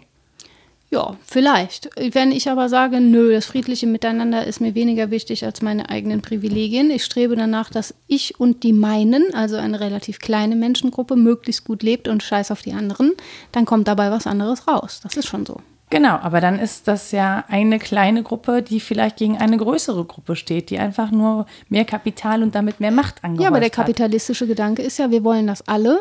[0.91, 1.89] Ja, vielleicht.
[2.13, 6.21] Wenn ich aber sage, nö, das friedliche Miteinander ist mir weniger wichtig als meine eigenen
[6.21, 6.89] Privilegien.
[6.89, 11.83] Ich strebe danach, dass ich und die meinen, also eine relativ kleine Menschengruppe, möglichst gut
[11.83, 13.11] lebt und scheiß auf die anderen,
[13.51, 14.99] dann kommt dabei was anderes raus.
[15.03, 15.61] Das ist schon so.
[15.91, 20.35] Genau, aber dann ist das ja eine kleine Gruppe, die vielleicht gegen eine größere Gruppe
[20.35, 24.45] steht, die einfach nur mehr Kapital und damit mehr Macht angehäuft Ja, aber der kapitalistische
[24.45, 24.49] hat.
[24.49, 25.99] Gedanke ist ja, wir wollen das alle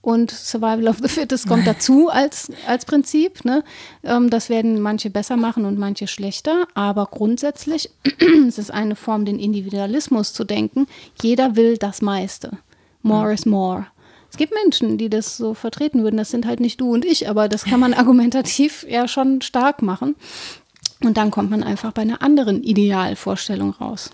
[0.00, 3.44] und Survival of the Fittest kommt dazu als, als Prinzip.
[3.44, 3.64] Ne?
[4.04, 7.90] Ähm, das werden manche besser machen und manche schlechter, aber grundsätzlich
[8.46, 10.86] ist es eine Form, den Individualismus zu denken.
[11.20, 12.58] Jeder will das meiste.
[13.02, 13.86] More is more.
[14.30, 16.18] Es gibt Menschen, die das so vertreten würden.
[16.18, 19.82] Das sind halt nicht du und ich, aber das kann man argumentativ ja schon stark
[19.82, 20.16] machen.
[21.02, 24.10] Und dann kommt man einfach bei einer anderen Idealvorstellung raus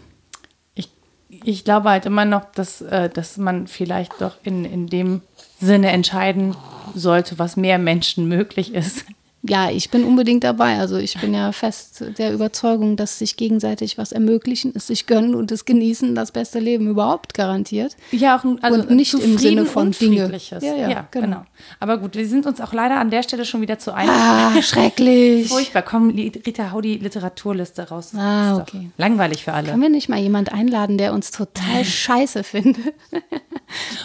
[1.44, 5.22] ich glaube halt immer noch, dass, äh, dass man vielleicht doch in, in dem
[5.64, 6.54] Sinne entscheiden
[6.94, 9.04] sollte, was mehr Menschen möglich ist.
[9.46, 10.78] Ja, ich bin unbedingt dabei.
[10.78, 15.34] Also ich bin ja fest der Überzeugung, dass sich gegenseitig was ermöglichen, es sich gönnen
[15.34, 17.94] und es genießen das beste Leben überhaupt garantiert.
[18.10, 20.32] Ja, auch also und nicht im Sinne von Dinge.
[20.50, 21.26] Ja, ja, ja genau.
[21.26, 21.42] genau.
[21.78, 24.14] Aber gut, wir sind uns auch leider an der Stelle schon wieder zu einig.
[24.14, 25.48] Ah, schrecklich.
[25.48, 25.82] Furchtbar.
[25.82, 28.12] Komm, Rita, hau die Literaturliste raus.
[28.16, 28.88] Ah, okay.
[28.96, 29.68] Langweilig für alle.
[29.68, 32.94] Können wir nicht mal jemand einladen, der uns total scheiße findet?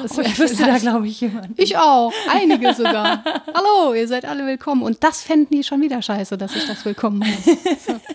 [0.01, 1.57] Das oh, ich wüsste da, glaube ich, jemand.
[1.57, 2.11] Ich auch.
[2.29, 3.23] Einige sogar.
[3.53, 4.81] Hallo, ihr seid alle willkommen.
[4.81, 8.01] Und das fänden die schon wieder scheiße, dass ich das willkommen heiße.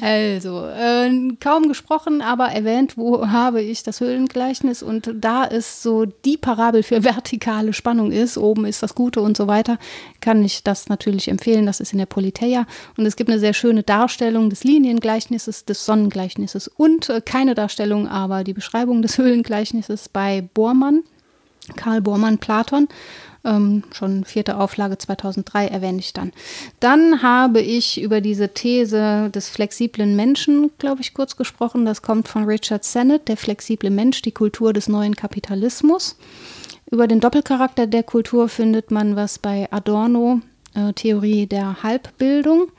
[0.00, 1.08] Also, äh,
[1.40, 6.82] kaum gesprochen, aber erwähnt, wo habe ich das Höhlengleichnis und da ist so die Parabel
[6.82, 9.78] für vertikale Spannung ist, oben ist das Gute und so weiter,
[10.20, 11.66] kann ich das natürlich empfehlen.
[11.66, 12.66] Das ist in der Politeia
[12.96, 18.08] und es gibt eine sehr schöne Darstellung des Liniengleichnisses, des Sonnengleichnisses und äh, keine Darstellung,
[18.08, 21.04] aber die Beschreibung des Höhlengleichnisses bei Bormann,
[21.76, 22.88] Karl Bormann, Platon.
[23.46, 26.32] Ähm, schon vierte Auflage 2003 erwähne ich dann.
[26.80, 31.86] Dann habe ich über diese These des flexiblen Menschen, glaube ich, kurz gesprochen.
[31.86, 36.16] Das kommt von Richard Sennett, der flexible Mensch, die Kultur des neuen Kapitalismus.
[36.90, 40.40] Über den Doppelcharakter der Kultur findet man was bei Adorno,
[40.74, 42.72] äh, Theorie der Halbbildung.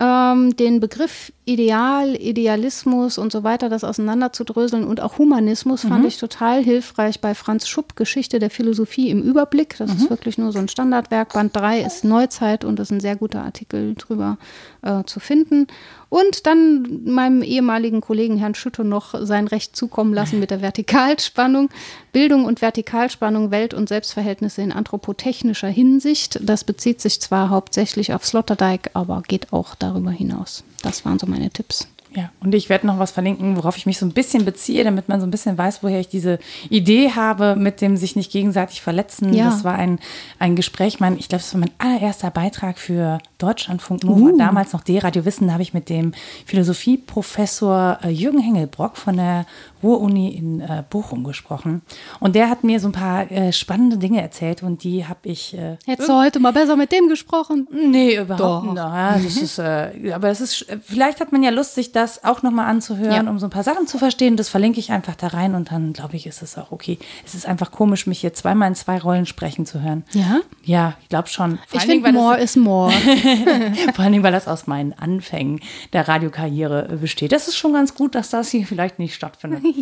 [0.00, 5.88] Ähm, den Begriff Ideal, Idealismus und so weiter, das auseinanderzudröseln und auch Humanismus mhm.
[5.88, 9.76] fand ich total hilfreich bei Franz Schupp, Geschichte der Philosophie im Überblick.
[9.76, 9.96] Das mhm.
[9.96, 11.34] ist wirklich nur so ein Standardwerk.
[11.34, 14.38] Band 3 ist Neuzeit und ist ein sehr guter Artikel drüber
[14.80, 15.66] äh, zu finden.
[16.08, 21.68] Und dann meinem ehemaligen Kollegen Herrn Schütte noch sein Recht zukommen lassen mit der Vertikalspannung.
[22.12, 26.38] Bildung und Vertikalspannung, Welt- und Selbstverhältnisse in anthropotechnischer Hinsicht.
[26.42, 30.64] Das bezieht sich zwar hauptsächlich auf Sloterdijk, aber geht auch darüber hinaus.
[30.84, 31.88] Das waren so meine Tipps.
[32.16, 35.08] Ja, und ich werde noch was verlinken, worauf ich mich so ein bisschen beziehe, damit
[35.08, 36.38] man so ein bisschen weiß, woher ich diese
[36.70, 39.32] Idee habe mit dem sich nicht gegenseitig verletzen.
[39.32, 39.46] Ja.
[39.46, 39.98] Das war ein,
[40.38, 44.38] ein Gespräch, mein, ich glaube, das war mein allererster Beitrag für Deutschlandfunk Nova, uh.
[44.38, 46.12] damals noch D-Radio Wissen, da habe ich mit dem
[46.46, 49.44] Philosophieprofessor äh, Jürgen Hengelbrock von der
[49.82, 51.82] Ruhr-Uni in äh, Bochum gesprochen.
[52.18, 55.54] Und der hat mir so ein paar äh, spannende Dinge erzählt und die habe ich.
[55.54, 57.68] Äh, Hättest du heute mal besser mit dem gesprochen?
[57.70, 58.76] Nee, überhaupt nicht.
[58.76, 62.42] Ja, das ist, äh, aber das ist, vielleicht hat man ja Lust, sich das auch
[62.42, 63.30] nochmal anzuhören, ja.
[63.30, 64.36] um so ein paar Sachen zu verstehen.
[64.36, 66.98] Das verlinke ich einfach da rein und dann, glaube ich, ist es auch okay.
[67.26, 70.04] Es ist einfach komisch, mich hier zweimal in zwei Rollen sprechen zu hören.
[70.12, 70.40] Ja?
[70.64, 71.58] Ja, ich glaube schon.
[71.66, 72.92] Vor ich finde, more is more.
[73.94, 75.60] Vor allem, weil das aus meinen Anfängen
[75.92, 77.32] der Radiokarriere besteht.
[77.32, 79.62] Das ist schon ganz gut, dass das hier vielleicht nicht stattfindet.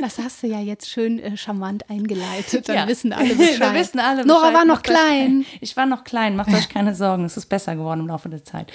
[0.00, 2.68] Das hast du ja jetzt schön äh, charmant eingeleitet.
[2.68, 2.88] Dann ja.
[2.88, 3.60] wissen alle Bescheid.
[3.60, 4.26] Dann wissen alle Bescheid.
[4.26, 5.40] Nora war noch macht klein.
[5.40, 6.36] Euch, ich war noch klein.
[6.36, 7.24] Macht euch keine Sorgen.
[7.24, 8.70] Es ist besser geworden im Laufe der Zeit.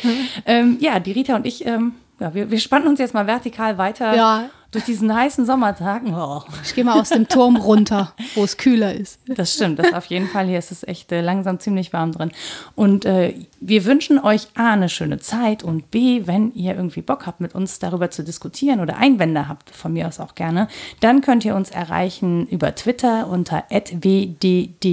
[0.47, 3.77] ähm, ja, die Rita und ich, ähm, ja, wir, wir spannen uns jetzt mal vertikal
[3.77, 4.15] weiter.
[4.15, 6.03] Ja, durch diesen heißen Sommertag.
[6.05, 6.41] Oh.
[6.63, 9.19] Ich gehe mal aus dem Turm runter, wo es kühler ist.
[9.27, 10.47] Das stimmt, das auf jeden Fall.
[10.47, 12.31] Hier ist es echt äh, langsam ziemlich warm drin.
[12.75, 17.25] Und äh, wir wünschen euch A, eine schöne Zeit und B, wenn ihr irgendwie Bock
[17.25, 20.67] habt, mit uns darüber zu diskutieren oder Einwände habt, von mir aus auch gerne,
[20.99, 24.85] dann könnt ihr uns erreichen über Twitter unter wddd-podcast.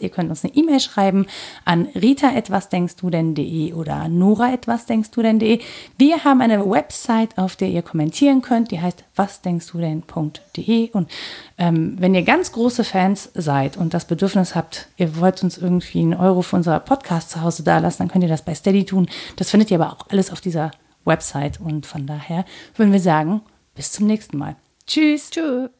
[0.00, 1.26] Ihr könnt uns eine E-Mail schreiben
[1.66, 5.60] an rita etwas denkst du denn.de oder nora etwas denkst du denn.de.
[5.98, 8.70] Wir haben eine Website, auf der ihr kommentieren könnt.
[8.70, 10.90] Die heißt was denkst du denn.de.
[10.90, 11.10] Und
[11.58, 16.00] ähm, wenn ihr ganz große Fans seid und das Bedürfnis habt, ihr wollt uns irgendwie
[16.00, 19.08] einen Euro für unser Podcast zu Hause dalassen, dann könnt ihr das bei Steady tun.
[19.36, 20.70] Das findet ihr aber auch alles auf dieser
[21.04, 21.60] Website.
[21.60, 22.44] Und von daher
[22.76, 23.42] würden wir sagen,
[23.74, 24.56] bis zum nächsten Mal.
[24.86, 25.30] Tschüss.
[25.30, 25.70] Tschüss.